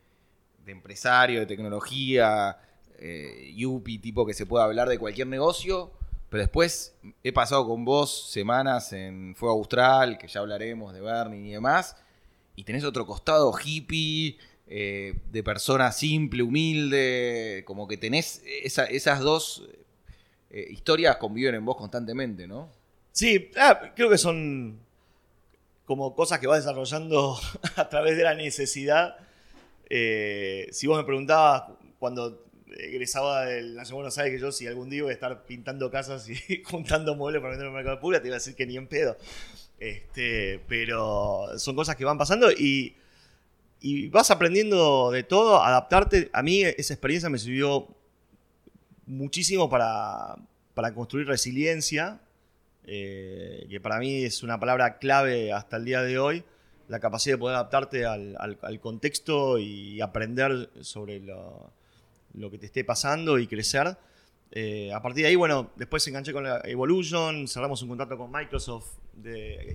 [0.65, 2.57] empresario, de tecnología,
[2.99, 5.91] eh, yuppie, tipo que se puede hablar de cualquier negocio,
[6.29, 11.49] pero después he pasado con vos semanas en Fuego Austral, que ya hablaremos de Bernie
[11.49, 11.97] y demás,
[12.55, 19.19] y tenés otro costado hippie, eh, de persona simple, humilde, como que tenés esa- esas
[19.19, 19.67] dos
[20.49, 22.69] eh, historias conviven en vos constantemente, ¿no?
[23.11, 24.79] Sí, ah, creo que son
[25.85, 27.37] como cosas que vas desarrollando
[27.75, 29.17] a través de la necesidad.
[29.89, 31.63] Eh, si vos me preguntabas
[31.99, 32.45] cuando
[32.77, 35.91] egresaba de la Nación de Buenos que yo si algún día iba a estar pintando
[35.91, 38.65] casas y juntando muebles para vender en el mercado pura, te iba a decir que
[38.65, 39.17] ni en pedo.
[39.79, 42.95] Este, pero son cosas que van pasando y
[43.81, 46.29] y vas aprendiendo de todo, adaptarte.
[46.33, 47.87] A mí esa experiencia me sirvió
[49.07, 50.35] muchísimo para,
[50.75, 52.21] para construir resiliencia,
[52.85, 56.43] eh, que para mí es una palabra clave hasta el día de hoy,
[56.87, 61.71] la capacidad de poder adaptarte al, al, contexto y aprender sobre lo,
[62.33, 63.97] lo, que te esté pasando y crecer.
[64.51, 68.29] Eh, a partir de ahí, bueno, después enganché con la Evolution, cerramos un contrato con
[68.29, 68.97] Microsoft,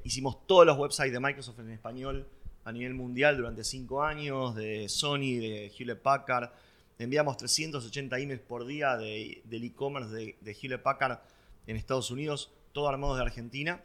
[0.04, 2.26] hicimos todos los websites de Microsoft en español
[2.66, 6.50] a nivel mundial durante cinco años, de Sony, de Hewlett Packard.
[6.98, 11.20] Enviamos 380 emails por día de, del e-commerce de, de Hewlett Packard
[11.68, 13.82] en Estados Unidos, todo armado de Argentina.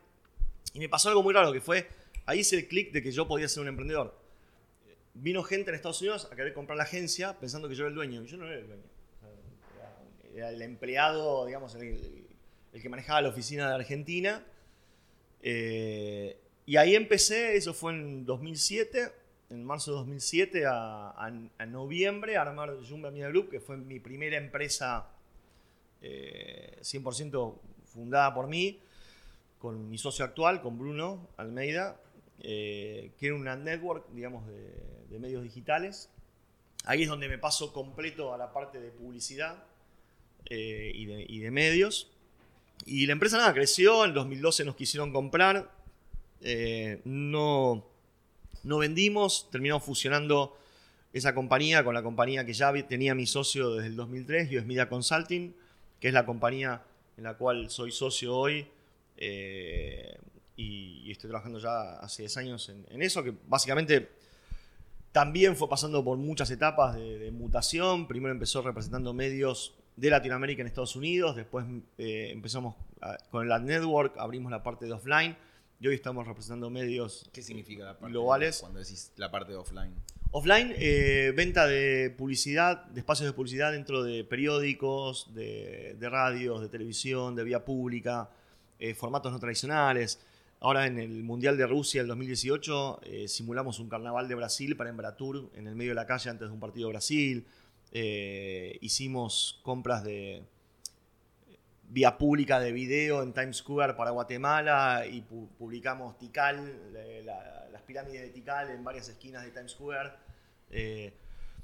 [0.73, 1.87] Y me pasó algo muy raro, que fue,
[2.25, 4.19] ahí hice el clic de que yo podía ser un emprendedor.
[5.13, 7.95] Vino gente en Estados Unidos a querer comprar la agencia pensando que yo era el
[7.95, 8.83] dueño, y yo no era el dueño.
[10.35, 12.27] Era el empleado, digamos, el,
[12.73, 14.45] que manejaba la oficina de Argentina.
[15.41, 19.09] Eh, y ahí empecé, eso fue en 2007,
[19.51, 21.31] en marzo de 2007 a,
[21.65, 25.07] noviembre, a armar Jumba Media Group, que fue mi primera empresa
[26.01, 28.79] 100% eh, fundada por mí,
[29.59, 31.99] con mi socio actual, con Bruno Almeida,
[32.39, 36.09] eh, que era una network, digamos, de, medios digitales.
[36.85, 39.63] Ahí es donde me paso completo a la parte de publicidad
[40.49, 42.09] eh, y, de, medios.
[42.85, 45.69] Y la empresa nada, creció, en 2012 nos quisieron comprar,
[46.39, 47.85] eh, no,
[48.63, 50.57] no vendimos, terminamos fusionando
[51.13, 54.89] esa compañía con la compañía que ya tenía mi socio desde el 2003, US Media
[54.89, 55.53] Consulting,
[55.99, 56.81] que es la compañía
[57.21, 58.65] en la cual soy socio hoy
[59.15, 60.17] eh,
[60.55, 64.09] y, estoy trabajando ya hace 10 años en, eso, que básicamente
[65.11, 68.07] también fue pasando por muchas etapas de, mutación.
[68.07, 71.65] Primero empezó representando medios de Latinoamérica en Estados Unidos, después
[71.99, 72.75] eh, empezamos
[73.29, 75.37] con el Ad Network, abrimos la parte de offline
[75.79, 78.61] y hoy estamos representando medios ¿Qué significa la parte globales.
[78.61, 79.93] cuando decís la parte de offline?
[80.33, 86.69] Offline, eh, venta de publicidad, de espacios de publicidad dentro de periódicos, de, radios, de
[86.69, 88.29] televisión, de vía pública,
[88.79, 90.21] eh, formatos no tradicionales.
[90.61, 94.89] Ahora en el Mundial de Rusia del 2018 eh, simulamos un carnaval de Brasil para
[94.89, 97.45] Embratur en el medio de la calle antes de un partido de Brasil.
[98.79, 100.43] hicimos compras de,
[101.91, 106.93] vía pública de video en Times Square para Guatemala y publicamos Tikal,
[107.71, 110.09] las pirámides de Tikal en varias esquinas de Times Square.
[110.69, 111.13] Eh,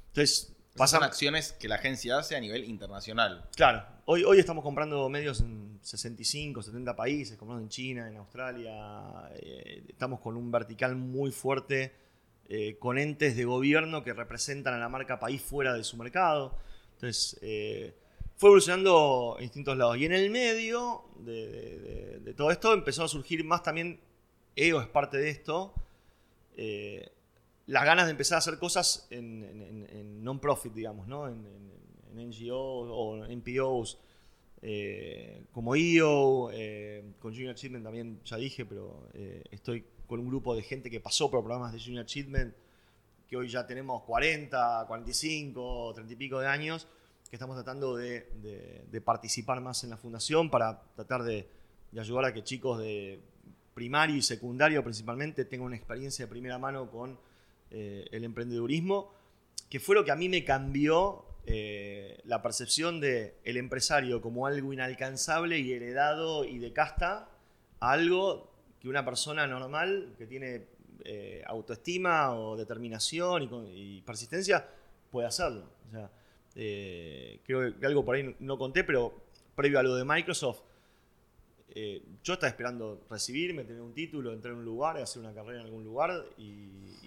[0.07, 3.47] entonces, pasan acciones que la agencia hace a nivel internacional.
[3.55, 9.31] Claro, hoy, hoy estamos comprando medios en 65, 70 países, comprando en China, en Australia.
[9.35, 11.95] Eh, estamos con un vertical muy fuerte
[12.49, 16.57] eh, con entes de gobierno que representan a la marca país fuera de su mercado.
[16.95, 17.39] Entonces,
[18.37, 19.97] fue evolucionando en distintos lados.
[19.97, 23.99] Y en el medio de, todo esto empezó a surgir más también,
[24.55, 25.73] EO es parte de esto,
[26.55, 27.11] eh,
[27.65, 31.27] las ganas de empezar a hacer cosas en, non-profit, digamos, ¿no?
[31.27, 31.67] en,
[32.15, 33.99] NGOs o NPOs.
[34.63, 39.09] Eh, como EO, eh, con Junior Achievement también ya dije, pero
[39.51, 42.55] estoy con un grupo de gente que pasó por programas de Junior Achievement,
[43.27, 46.87] que hoy ya tenemos 40, 45, 30 y pico de años,
[47.29, 51.47] que estamos tratando de, participar más en la fundación para tratar de,
[51.97, 53.19] ayudar a que chicos de
[53.73, 57.19] primario y secundario principalmente tengan una experiencia de primera mano con
[57.71, 59.13] eh, el emprendedurismo,
[59.69, 64.47] que fue lo que a mí me cambió eh, la percepción del el empresario como
[64.47, 67.29] algo inalcanzable y heredado y de casta
[67.79, 70.65] a algo que una persona normal que tiene
[71.05, 74.67] eh, autoestima o determinación y, y, persistencia
[75.09, 75.69] puede hacerlo.
[75.87, 76.11] O sea,
[76.59, 79.13] eh, creo que algo por ahí no conté, pero
[79.55, 80.61] previo a lo de Microsoft,
[81.69, 85.59] eh, yo estaba esperando recibirme, tener un título, entrar en un lugar, hacer una carrera
[85.59, 86.65] en algún lugar y,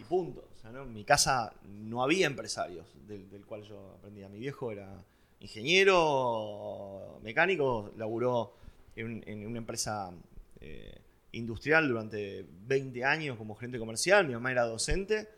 [0.09, 0.44] punto.
[0.64, 4.28] En mi casa no había empresarios del, cual yo aprendía.
[4.28, 5.05] Mi viejo era
[5.38, 8.55] ingeniero, mecánico, laburó
[8.96, 10.12] en, una empresa
[10.61, 11.01] eh,
[11.32, 15.28] industrial durante 20 años como gerente comercial, mi mamá era docente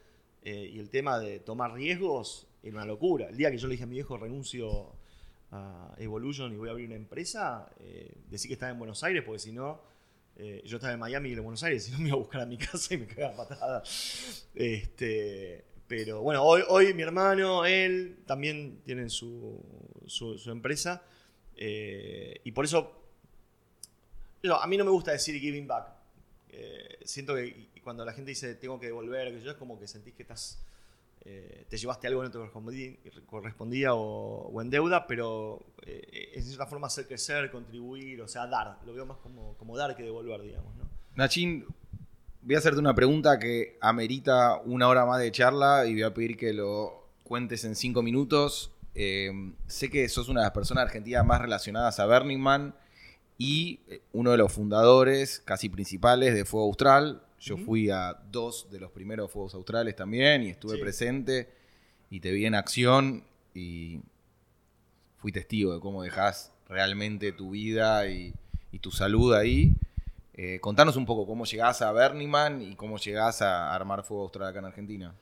[0.42, 3.28] y el tema de tomar riesgos era una locura.
[3.28, 4.94] El día que yo le dije a mi viejo renuncio
[5.50, 9.22] a Evolution y voy a abrir una empresa, eh, decí que estaba en Buenos Aires,
[9.24, 9.82] porque si no,
[10.36, 12.40] eh, yo estaba en Miami y en Buenos Aires, si no me iba a buscar
[12.40, 13.82] a mi casa y me cagaba patada.
[14.54, 19.62] Este, pero bueno, hoy, hoy mi hermano, él, también tienen su,
[20.06, 21.02] su, empresa.
[21.56, 23.02] Eh, y por eso,
[24.58, 25.88] a mí no me gusta decir giving back.
[26.48, 29.86] Eh, siento que cuando la gente dice tengo que devolver, que yo es como que
[29.86, 30.64] sentís que estás
[31.25, 36.66] eh, te llevaste algo que no te correspondía, o, en deuda, pero eh, es una
[36.66, 38.79] forma hacer crecer, contribuir, o sea, dar.
[38.85, 40.75] Lo veo más como, como dar que devolver, digamos.
[40.77, 40.89] ¿no?
[41.14, 41.66] Nachín,
[42.43, 46.12] voy a hacerte una pregunta que amerita una hora más de charla y voy a
[46.12, 48.73] pedir que lo cuentes en cinco minutos.
[48.95, 49.31] Eh,
[49.66, 52.75] sé que sos una de las personas argentinas más relacionadas a Burning Man
[53.39, 57.23] y eh, uno de los fundadores casi principales de Fuego Austral.
[57.43, 60.80] Yo fui a dos de los primeros Fuegos Australes también y estuve Sí.
[60.80, 61.49] presente
[62.11, 63.24] y te vi en acción
[63.55, 64.01] y
[65.18, 68.32] fui testigo de cómo dejás realmente tu vida y,
[68.70, 69.74] y tu salud ahí.
[70.34, 74.22] Eh, contanos un poco cómo llegás a Burning Man y cómo llegás a armar Fuego
[74.22, 75.14] Austral acá en Argentina.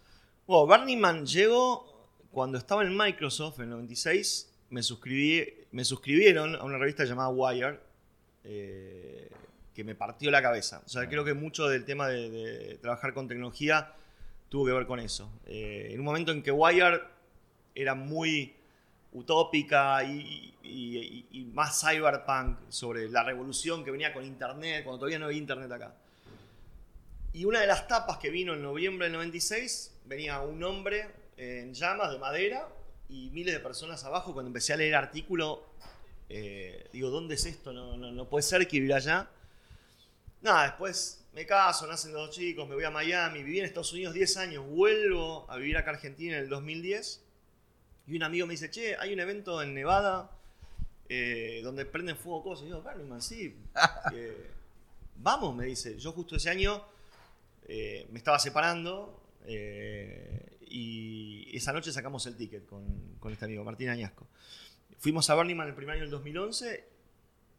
[0.47, 4.53] Bueno, Burning Man llegó cuando estaba en Microsoft en el 96.
[4.71, 7.81] Me, suscribí, me suscribieron a una revista llamada Wire
[8.45, 9.31] eh,
[9.75, 10.83] que me partió la cabeza.
[10.85, 13.93] O sea, creo que mucho del tema de, de trabajar con tecnología
[14.49, 15.31] tuvo que ver con eso.
[15.47, 17.01] Eh, en un momento en que Wire
[17.75, 18.55] era muy
[19.12, 25.18] utópica y, y- y- más cyberpunk sobre la revolución que venía con Internet, cuando todavía
[25.18, 25.95] no había Internet acá.
[27.33, 31.73] Y una de las tapas que vino en noviembre del 96, venía un hombre en
[31.75, 32.68] llamas de madera
[33.09, 34.33] y miles de personas abajo.
[34.33, 35.64] Cuando empecé a leer el artículo,
[36.29, 37.73] eh, digo, ¿dónde es esto?
[37.73, 39.29] No, no, no puede ser que vivir allá.
[40.43, 44.14] Nada, después me caso, nacen dos chicos, me voy a Miami, viví en Estados Unidos
[44.14, 47.22] 10 años, vuelvo a vivir acá a Argentina en el 2010.
[48.07, 50.30] Y un amigo me dice, che, hay un evento en Nevada
[51.09, 52.66] eh, donde prenden fuego cosas.
[52.66, 53.55] Y yo, Man, sí.
[54.14, 54.51] eh,
[55.16, 55.99] vamos, me dice.
[55.99, 56.84] Yo justo ese año
[57.68, 59.20] eh, me estaba separando
[60.72, 64.26] y esa noche sacamos el ticket con, con este amigo, Martín Añasco.
[64.99, 67.00] Fuimos a Burning Man el primer año del 2011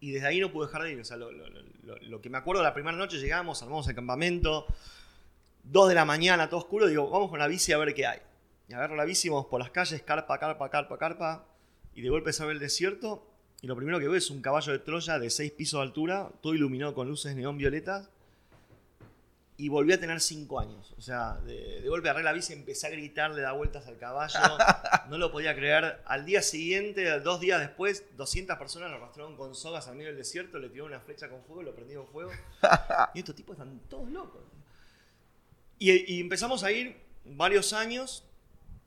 [0.02, 1.00] y desde ahí no pude dejar de ir.
[1.00, 4.66] O sea, lo, que me acuerdo, la primera noche llegamos, armamos el campamento,
[5.64, 8.20] 2 de la mañana, todo oscuro, digo, vamos con la bici a ver qué hay.
[8.68, 11.46] Y agarro la bici, vamos por las calles, carpa, carpa, carpa, carpa,
[11.94, 13.28] y de golpe se ve el desierto,
[13.62, 16.32] y lo primero que veo es un caballo de Troya de 6 pisos de altura,
[16.42, 18.10] todo iluminado con luces neón violetas,
[19.62, 20.92] y volví a tener 5 años.
[20.98, 23.96] O sea, de, de golpe agarré la bici, empecé a gritar, le da vueltas al
[24.00, 24.40] caballo,
[25.10, 26.02] no lo podía creer.
[26.06, 30.18] Al día siguiente, dos días después, 200 personas lo arrastraron con sogas al medio del
[30.18, 32.32] desierto, le tiraron una flecha con fuego, lo prendieron fuego.
[33.14, 34.42] Y estos tipos están todos locos.
[35.78, 38.24] Y, y empezamos a ir varios años.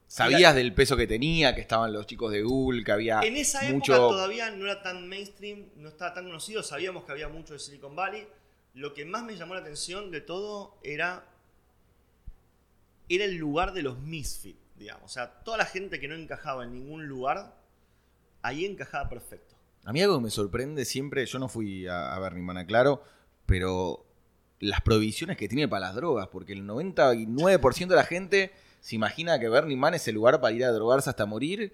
[0.09, 3.61] ¿Sabías del peso que tenía, que estaban los chicos de Google, que había En esa
[3.61, 3.97] época mucho...
[3.97, 7.95] todavía no era tan mainstream, no estaba tan conocido, sabíamos que había mucho de Silicon
[7.95, 8.27] Valley.
[8.75, 11.27] Lo que más me llamó la atención de todo era,
[13.09, 15.05] era el lugar de los misfit, digamos.
[15.05, 17.57] O sea, toda la gente que no encajaba en ningún lugar,
[18.43, 19.55] ahí encajaba perfecto.
[19.85, 23.03] A mí algo que me sorprende siempre, yo no fui a, a Burning Man, aclaro,
[23.47, 24.05] pero
[24.59, 29.39] las prohibiciones que tiene para las drogas, porque el 99% de la gente se imagina
[29.39, 31.72] que Burning Man es el lugar para ir a drogarse hasta morir,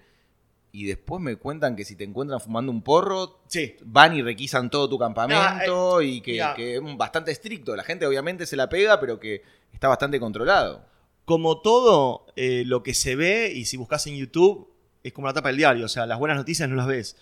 [0.73, 4.69] y después me cuentan que si te encuentran fumando un porro, Sí, van y requisan
[4.69, 6.53] todo tu campamento y que, mira.
[6.55, 7.75] que es bastante estricto.
[7.75, 9.41] La gente obviamente se la pega, pero que
[9.73, 10.85] está bastante controlado.
[11.25, 14.69] como todo eh, lo que se ve, y si buscas en YouTube,
[15.03, 17.15] es como la tapa del diario, o sea, las buenas noticias no las ves.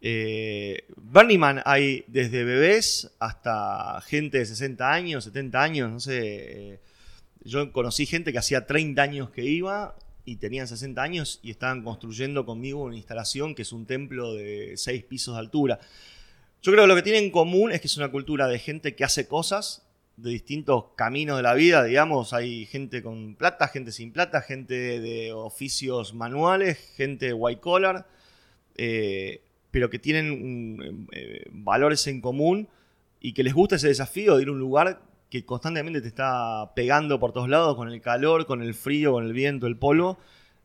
[0.00, 6.72] Eh, Burning Man hay desde bebés hasta gente de 60 años, 70 años, no sé.
[6.74, 6.80] eh,
[7.44, 11.82] yo conocí gente que hacía 30 años que iba y tenían 60 años y estaban
[11.82, 15.80] construyendo conmigo una instalación que es un templo de 6 pisos de altura.
[16.62, 18.94] Yo creo que lo que tienen en común es que es una cultura de gente
[18.94, 19.82] que hace cosas
[20.16, 22.32] de distintos caminos de la vida, digamos.
[22.32, 28.06] Hay gente con plata, gente sin plata, gente de oficios manuales, gente white collar,
[28.76, 32.68] eh, pero que tienen eh, valores en común
[33.20, 35.02] y que les gusta ese desafío de ir a un lugar
[35.32, 39.24] que constantemente te está pegando por todos lados con el calor, con el frío, con
[39.24, 40.18] el viento, el polvo.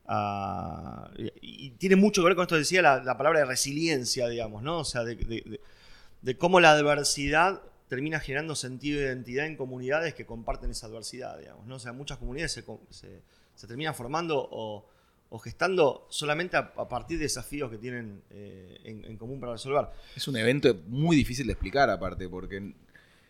[0.06, 1.10] Ah,
[1.42, 4.64] y, tiene mucho que ver con esto que decía la, la palabra de resiliencia, digamos,
[4.64, 4.80] ¿no?
[4.80, 10.72] O sea, de, cómo la adversidad termina generando sentido de identidad en comunidades que comparten
[10.72, 11.76] esa adversidad, digamos, ¿no?
[11.76, 14.86] O sea, muchas comunidades se, terminan formando o,
[15.40, 19.88] gestando solamente a, a partir de desafíos que tienen eh, en, en común para resolver.
[20.14, 22.74] Es un evento muy difícil de explicar aparte, porque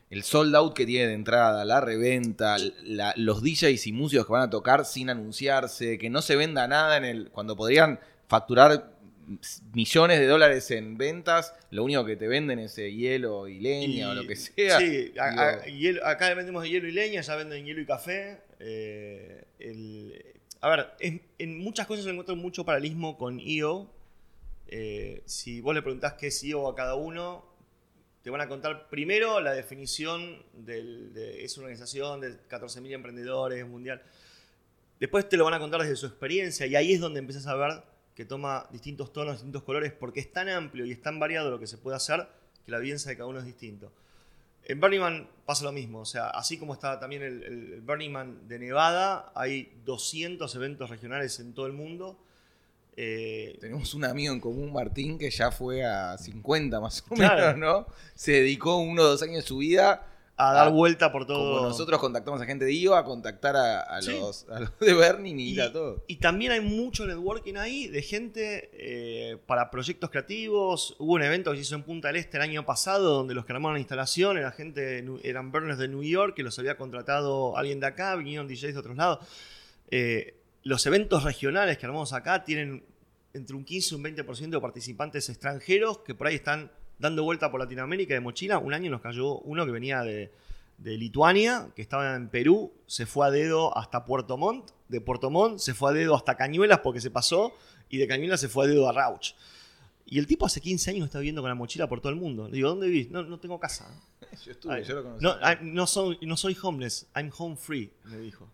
[0.09, 4.31] el sold out que tiene de entrada, la reventa, la- los DJs y músicos que
[4.33, 8.93] van a tocar sin anunciarse, que no se venda nada en el cuando podrían facturar
[9.73, 14.09] millones de dólares en ventas, lo único que te venden es eh, hielo y leña
[14.11, 14.79] o lo que sea.
[14.79, 18.39] Sí, a- a- hielo- acá vendemos hielo y leña, ya venden hielo y café.
[18.59, 20.23] eh, el-
[20.61, 23.87] a ver, en, en muchas cosas encuentro mucho paralelismo con IO.
[24.69, 27.45] Eh, si vos le preguntás qué es IO a cada uno,
[28.21, 34.01] te van a contar primero la definición de, es una organización de 14.000 emprendedores mundial.
[34.99, 37.55] Después te lo van a contar desde su experiencia y ahí es donde empiezas a
[37.55, 37.83] ver
[38.15, 41.59] que toma distintos tonos, distintos colores, porque es tan amplio y es tan variado lo
[41.59, 42.27] que se puede hacer
[42.65, 43.91] que la audiencia de cada uno es distinto.
[44.65, 48.11] En Burning Man pasa lo mismo, o sea, así como está también el, el Burning
[48.11, 52.19] Man de Nevada, hay 200 eventos regionales en todo el mundo.
[52.99, 57.55] Eh, Tenemos un amigo en común, Martín, que ya fue a 50 más o Claro.
[57.55, 57.93] menos, ¿no?
[58.15, 60.07] Se dedicó uno o dos años de su vida
[60.39, 61.55] a dar vuelta por todo.
[61.57, 64.11] Como nosotros contactamos a gente de IVA, a contactar a, a Sí.
[64.19, 66.03] los, a los de Bernie y, a todo.
[66.07, 70.95] y también hay mucho networking ahí de gente eh, para proyectos creativos.
[70.99, 73.45] Hubo un evento que se hizo en Punta del Este el año pasado donde los
[73.45, 77.57] que armaron la instalación era gente, eran burners de New York que los había contratado
[77.57, 79.19] alguien de acá, vinieron DJs de otros lados.
[79.89, 80.36] Eh,
[80.67, 82.83] los eventos regionales que armamos acá tienen
[83.33, 87.51] entre un 15 y un 20% de participantes extranjeros que por ahí están dando vuelta
[87.51, 88.57] por Latinoamérica de mochila.
[88.57, 90.31] Un año nos cayó uno que venía de,
[90.77, 95.29] de Lituania, que estaba en Perú, se fue a dedo hasta Puerto Montt, de Puerto
[95.29, 97.53] Montt se fue a dedo hasta Cañuelas porque se pasó,
[97.89, 99.33] y de Cañuelas se fue a dedo a Rauch.
[100.05, 102.47] Y el tipo hace 15 años está viviendo con la mochila por todo el mundo.
[102.47, 103.11] Le digo, ¿dónde vivís?
[103.11, 103.85] No, no tengo casa.
[104.45, 105.23] Yo estuve, Ay, yo lo conocí.
[105.23, 108.49] No, I- no soy, no soy homeless, I'm home free, me dijo.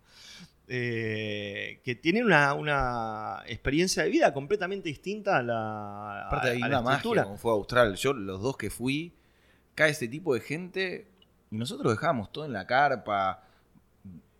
[0.66, 6.80] Eh, que tiene una, una experiencia de vida completamente distinta a la, Aparte hay una
[6.80, 7.96] magia como fue a Austral.
[7.96, 9.12] Yo, los dos que fui,
[9.74, 11.06] cae ese tipo de gente
[11.50, 13.42] y nosotros dejábamos todo en la carpa.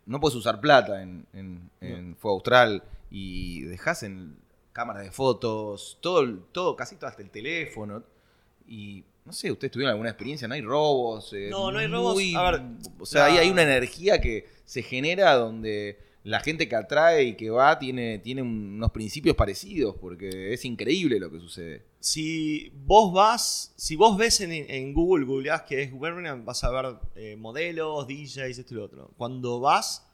[0.07, 4.35] No puedes usar plata en, en, en Fue Austral y dejás en
[4.73, 8.03] cámaras de fotos, todo, todo, casi todo hasta el teléfono.
[8.67, 10.47] Y no sé, ¿ustedes tuvieron alguna experiencia?
[10.47, 11.33] ¿No hay robos?
[11.33, 12.15] Eh, No, no hay robos.
[12.15, 12.61] muy- A ver,
[12.99, 17.35] o sea, ahí hay una energía que se genera donde la gente que atrae y
[17.35, 21.85] que va tiene, tiene unos principios parecidos, porque es increíble lo que sucede.
[21.99, 26.71] Si vos vas, si vos ves en, en Google, googleás que es Birmingham, vas a
[26.71, 29.11] ver eh, modelos, DJs, esto y lo otro.
[29.17, 30.07] Cuando vas,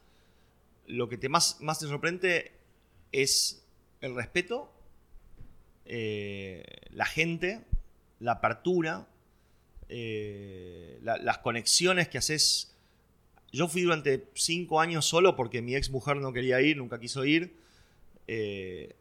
[0.86, 2.52] lo que te más, más te sorprende
[3.10, 3.64] es
[4.02, 4.70] el respeto,
[5.86, 7.64] eh, la gente,
[8.20, 9.08] la apertura,
[9.88, 12.71] eh, la- las conexiones que haces.
[13.52, 17.24] Yo fui durante cinco años solo porque mi ex mujer no quería ir, nunca quiso
[17.24, 17.54] ir.
[18.26, 18.94] Eh,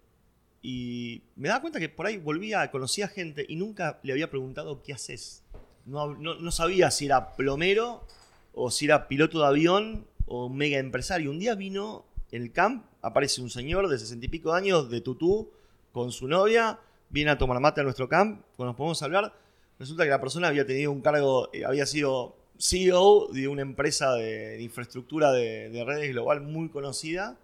[0.62, 4.84] y me daba cuenta que por ahí volvía, conocía gente y nunca le había preguntado
[4.84, 5.44] qué haces.
[5.86, 8.06] No, no- sabía si era plomero
[8.54, 11.32] o si era piloto de avión o mega empresario.
[11.32, 15.02] Un día vino el camp, aparece un señor de sesenta y pico de años de
[15.02, 15.50] tutú
[15.92, 16.80] con su novia,
[17.10, 19.34] viene a tomar mate a nuestro camp, cuando nos podemos hablar.
[19.80, 24.14] Resulta que la persona había tenido un cargo, eh, había sido CEO de una empresa
[24.16, 27.38] de, de infraestructura de, de redes global muy conocida.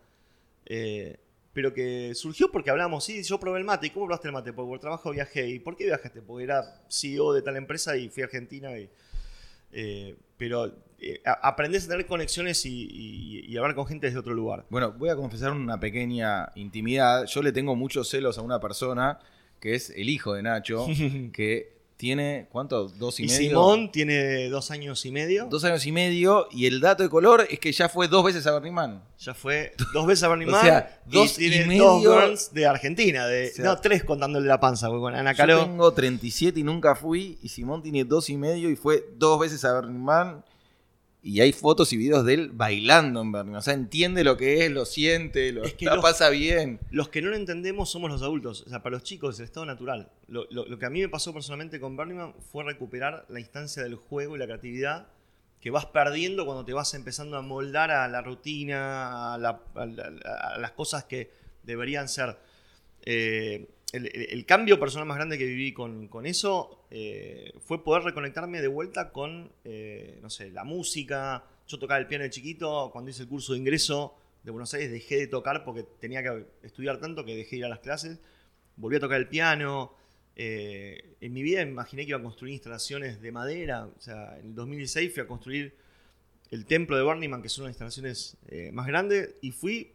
[0.65, 1.17] eh,
[1.53, 3.87] pero que surgió porque hablamos, sí, yo probé el mate.
[3.87, 4.53] ¿Y cómo probaste el mate?
[4.53, 5.47] Porque por trabajo viajé.
[5.49, 6.21] ¿Y por qué viajaste?
[6.21, 8.77] Porque era CEO de tal empresa y fui a Argentina.
[8.77, 8.87] Y,
[9.71, 10.67] eh, pero
[10.99, 14.65] eh, a- aprendés a tener conexiones y, y- y hablar con gente desde otro lugar.
[14.69, 17.25] Bueno, voy a confesar una pequeña intimidad.
[17.25, 19.17] Yo le tengo muchos celos a una persona
[19.59, 20.85] que es el hijo de Nacho,
[21.33, 22.87] que tiene, ¿cuánto?
[22.89, 23.49] Dos y, Y medio.
[23.49, 25.47] Simón tiene dos años y medio.
[25.49, 26.47] Dos años y medio.
[26.51, 29.03] Y el dato de color es que ya fue dos veces a Burning Man.
[29.19, 30.61] Ya fue dos veces a Burning O Man.
[30.63, 33.25] sea, y dos y tiene medio- dos burns de Argentina.
[33.25, 35.63] De, O sea, no, tres contándole la panza, con Ana Yo Caro.
[35.65, 37.39] tengo 37 y nunca fui.
[37.41, 40.45] Y Simón tiene dos y medio y fue dos veces a Burning Man.
[41.27, 43.53] Y hay fotos y videos de él bailando en Man.
[43.55, 46.79] O sea, entiende lo que es, lo siente, lo Es que los- pasa bien.
[46.89, 48.63] Los que no lo entendemos somos los adultos.
[48.65, 50.09] O sea, para los chicos es el estado natural.
[50.29, 53.83] Lo, lo- lo que a mí me pasó personalmente con Burning fue recuperar la instancia
[53.83, 55.07] del juego y la creatividad
[55.59, 59.85] que vas perdiendo cuando te vas empezando a moldar a la rutina, a, la- a
[59.85, 60.13] la-
[60.53, 61.29] a las cosas que
[61.63, 62.37] deberían ser.
[63.05, 68.67] Eh, el, cambio personal más grande que viví con, eso eh, fue poder reconectarme de
[68.67, 71.45] vuelta con, eh, no sé, la música.
[71.67, 74.91] Yo tocaba el piano de chiquito, cuando hice el curso de ingreso de Buenos Aires
[74.91, 78.19] dejé de tocar porque tenía que estudiar tanto que dejé de ir a las clases.
[78.75, 79.93] Volví a tocar el piano.
[80.35, 83.85] Eh, en mi vida imaginé que iba a construir instalaciones de madera.
[83.85, 85.75] O sea, en el 2016 fui a construir
[86.51, 88.37] el templo de Burning Man, que son las instalaciones
[88.71, 89.91] más grandes, y fui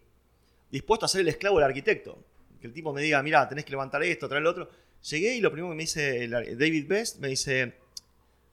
[0.71, 2.23] dispuesto a ser el esclavo del arquitecto.
[2.63, 4.71] Que el tipo me diga, mira, tenés que levantar esto, traer lo otro.
[5.11, 7.75] Llegué y lo primero que me dice David Best, me dice,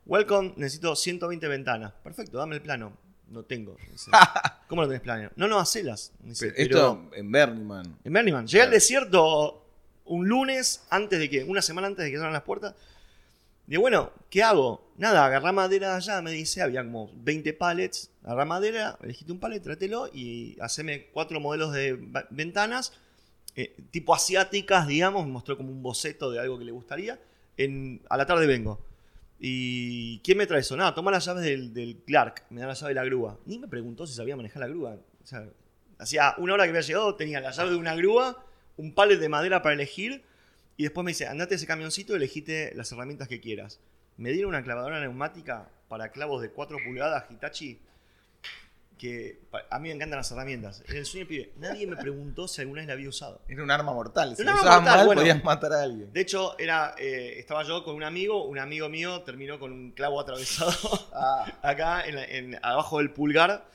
[0.08, 1.94] welcome, necesito 120 ventanas.
[2.04, 2.98] Perfecto, dame el plano.
[3.30, 3.78] No tengo.
[3.92, 4.10] Dice,
[4.68, 5.30] ¿Cómo no tenés plano?
[5.36, 6.12] No, no, hacelas.
[6.40, 7.98] Pero esto en Burning Man.
[8.04, 8.48] en Burning Man.
[8.48, 9.64] Llegué al desierto
[10.06, 12.74] un lunes antes de que, una semana antes de que abran las puertas.
[13.68, 14.90] Digo, bueno, ¿qué hago?
[14.98, 18.10] Nada, agarrá madera allá, me dice, había como 20 pallets.
[18.24, 22.00] Agarrá madera, elegiste un pallet, tráetelo y haceme cuatro modelos de
[22.32, 22.94] ventanas,
[23.62, 25.26] eh, tipo asiáticas, digamos.
[25.26, 27.20] Me mostró como un boceto de algo que le gustaría.
[27.58, 28.80] En, a la tarde vengo.
[29.38, 30.78] ¿Y quién me trae eso?
[30.78, 33.38] Nada, toma las llaves del, Clark, me da la llave de la grúa.
[33.46, 34.94] Ni me preguntó si sabía manejar la grúa.
[34.96, 35.26] O
[35.98, 38.46] hacía una hora que había llegado, tenía la llave de una grúa,
[38.78, 40.24] un pallet de madera para elegir,
[40.78, 43.82] y después me dice, andate ese camioncito y elegite las herramientas que quieras.
[44.16, 47.80] Me dieron una clavadora neumática para clavos de 4 pulgadas Hitachi
[49.00, 49.40] que
[49.72, 50.84] a mí me encantan las herramientas.
[50.88, 53.42] En el sueño pibe, nadie me preguntó si alguna vez la había usado.
[53.48, 54.36] Era un arma mortal.
[54.36, 55.22] Si arma usabas mortal, mal, bueno.
[55.22, 56.14] podías matar a alguien.
[56.14, 59.92] De hecho, era, eh, estaba yo con un amigo, un amigo mío terminó con un
[59.94, 60.72] clavo atravesado
[61.14, 63.66] Ah, acá en la- en- abajo del pulgar.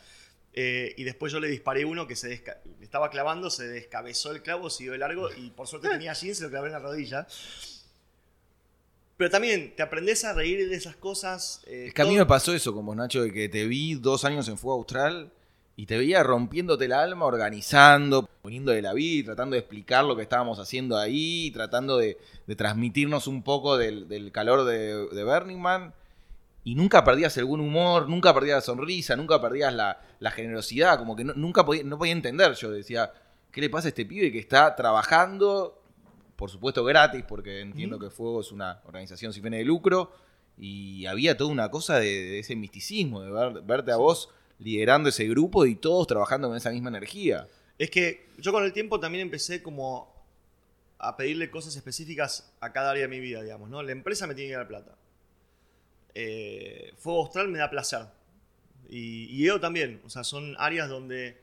[0.56, 2.40] eh, y después yo le disparé uno que se
[2.80, 6.44] estaba clavando, se descabezó el clavo, siguió de largo y por suerte tenía jeans, se
[6.44, 7.26] lo clavé en la rodilla.
[9.16, 11.62] Pero también te aprendes a reír de esas cosas.
[11.66, 13.94] eh, es que a mí me pasó eso con vos, Nacho, de que te vi
[13.94, 15.30] dos años en Fuego Austral
[15.76, 20.16] y te veía rompiéndote el alma, organizando, poniendo de la vida, tratando de explicar lo
[20.16, 25.24] que estábamos haciendo ahí, tratando de, de transmitirnos un poco del, del calor de, de
[25.24, 25.94] Burning Man.
[26.66, 30.98] Y nunca perdías el buen humor, nunca perdías la sonrisa, nunca perdías la, la generosidad,
[30.98, 32.54] como que no- nunca podía, no podía entender.
[32.54, 33.12] Yo decía,
[33.52, 35.80] ¿qué le pasa a este pibe que está trabajando,
[36.36, 40.12] por supuesto gratis, porque entiendo que Fuego es una organización sin fines de lucro,
[40.58, 44.28] y había toda una cosa de, de ese misticismo, de ver- verte a vos
[44.60, 47.48] liderando ese grupo y todos trabajando con esa misma energía.
[47.78, 50.14] Es que yo con el tiempo también empecé como
[50.98, 53.82] a pedirle cosas específicas a cada área de mi vida, digamos, ¿no?
[53.82, 54.96] La empresa me tiene que dar plata.
[56.14, 58.06] Eh, Fuego Austral me da placer.
[58.88, 60.00] Y, y EO también.
[60.04, 61.36] O sea, son áreas donde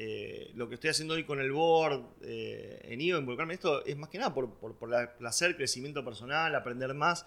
[0.00, 3.84] eh, lo que estoy haciendo hoy con el board, eh, en IO, involucrarme en esto,
[3.84, 7.26] es más que nada por, por, por la- placer, crecimiento personal, aprender más.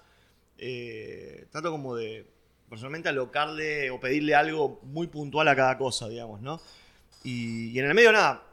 [0.58, 2.26] Eh, trato como de
[2.70, 6.62] personalmente alocarle o pedirle algo muy puntual a cada cosa, digamos, ¿no?
[7.24, 8.44] Y, y en el medio nada.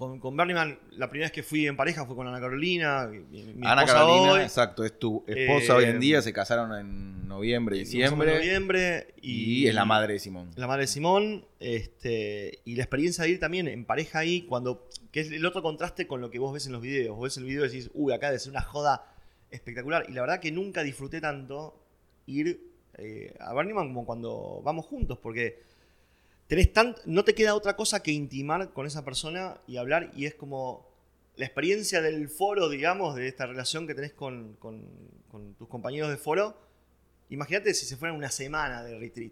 [0.00, 3.06] Con, con Bernie Man, la primera vez que fui en pareja fue con Ana Carolina.
[3.06, 4.40] mi- mi Ana Carolina, hoy.
[4.40, 9.08] exacto, es tu esposa Eh, hoy en día, se casaron en noviembre, diciembre, en noviembre
[9.20, 10.48] y, es la madre de Simón.
[10.56, 14.88] la madre de Simón, este, y la experiencia de ir también en pareja ahí, cuando,
[15.12, 17.14] que es el otro contraste con lo que vos ves en los videos.
[17.14, 19.04] Vos ves el video y decís, uy, acá debe ser una joda
[19.50, 20.06] espectacular.
[20.08, 21.78] Y la verdad que nunca disfruté tanto
[22.24, 22.58] ir
[22.96, 25.60] eh, a Burning Man como cuando vamos juntos, porque
[26.50, 30.26] tenés tan, no te queda otra cosa que intimar con esa persona y hablar, y
[30.26, 30.84] es como
[31.36, 34.84] la experiencia del foro, digamos, de esta relación que tenés con, con-
[35.30, 36.56] con tus compañeros de foro.
[37.28, 39.30] Imagínate si se fueran una semana de retreat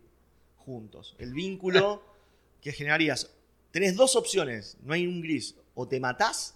[0.59, 1.17] juntos.
[1.19, 2.05] El vínculo
[2.63, 3.35] que generarías.
[3.73, 5.57] Tenés dos opciones, no hay un gris.
[5.75, 6.55] O te matás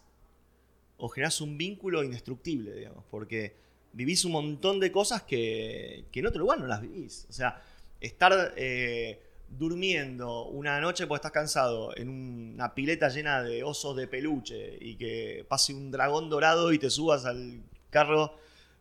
[0.97, 3.05] o generás un vínculo indestructible, digamos.
[3.11, 3.57] Porque
[3.93, 7.27] vivís un montón de cosas que, que en otro lugar no las vivís.
[7.29, 7.61] O sea,
[8.01, 9.21] estar eh,
[9.59, 14.97] durmiendo una noche porque estás cansado en una pileta llena de osos de peluche y
[14.97, 18.37] que pase un dragón dorado y te subas al carro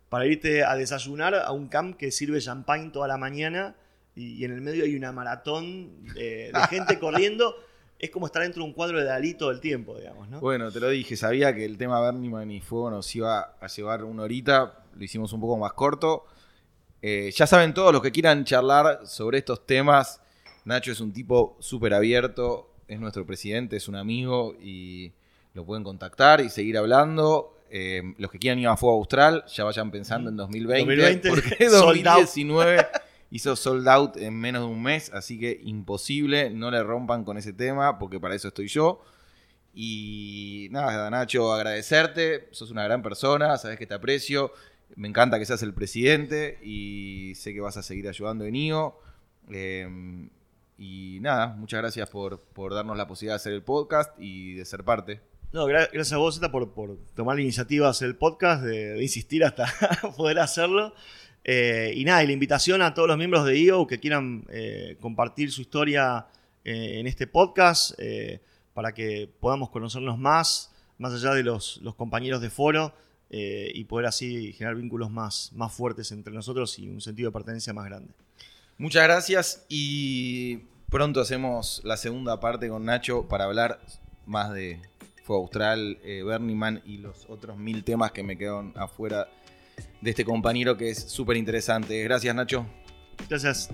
[0.09, 3.75] para irte a desayunar a un camp que sirve champagne toda la mañana
[4.15, 7.55] y, y en el medio hay una maratón de, de gente corriendo.
[7.99, 10.39] Es como estar dentro de un cuadro de Dalí todo el tiempo, digamos, ¿no?
[10.39, 13.67] Bueno, te lo dije, sabía que el tema Bernie Man y Fuego nos iba a
[13.67, 16.25] llevar una horita, lo hicimos un poco más corto.
[17.01, 20.20] Eh, ya saben todos los que quieran charlar sobre estos temas,
[20.65, 25.13] Nacho es un tipo súper abierto, es nuestro presidente, es un amigo y
[25.53, 27.57] lo pueden contactar y seguir hablando.
[27.69, 31.69] Eh, los que quieran ir a Fuego Austral, ya vayan pensando en 2020, 2020, porque
[31.69, 32.19] sold out.
[32.21, 32.85] 2019
[33.31, 37.37] hizo sold out en menos de un mes, así que imposible, no le rompan con
[37.37, 39.01] ese tema, porque para eso estoy yo.
[39.73, 44.51] Y nada, Nacho, agradecerte, sos una gran persona, sabes que te aprecio,
[44.95, 48.99] me encanta que seas el presidente y sé que vas a seguir ayudando en IO.
[49.49, 49.87] Eh,
[50.83, 54.65] y nada, muchas gracias por, por darnos la posibilidad de hacer el podcast y de
[54.65, 55.21] ser parte.
[55.53, 58.63] No, gra- gracias a vos, Zeta, por, por tomar la iniciativa de hacer el podcast,
[58.63, 59.67] de, de insistir hasta
[60.17, 60.93] poder hacerlo.
[61.43, 64.97] Eh, y nada, y la invitación a todos los miembros de IO que quieran eh,
[65.01, 66.25] compartir su historia
[66.63, 67.93] eh, en este podcast
[68.73, 72.93] para que podamos conocernos más, más allá de los, los compañeros de foro
[73.29, 77.71] y poder así generar vínculos más, más fuertes entre nosotros y un sentido de pertenencia
[77.73, 78.13] más grande.
[78.77, 80.59] Muchas gracias y
[80.91, 83.79] pronto hacemos la segunda parte con Nacho para hablar
[84.25, 84.79] más de
[85.23, 89.29] Fuego Austral, eh, Burning Man y los otros mil temas que me quedaron afuera
[90.01, 92.03] de este compañero que es súper interesante.
[92.03, 92.65] Gracias Nacho.
[93.29, 93.69] Gracias.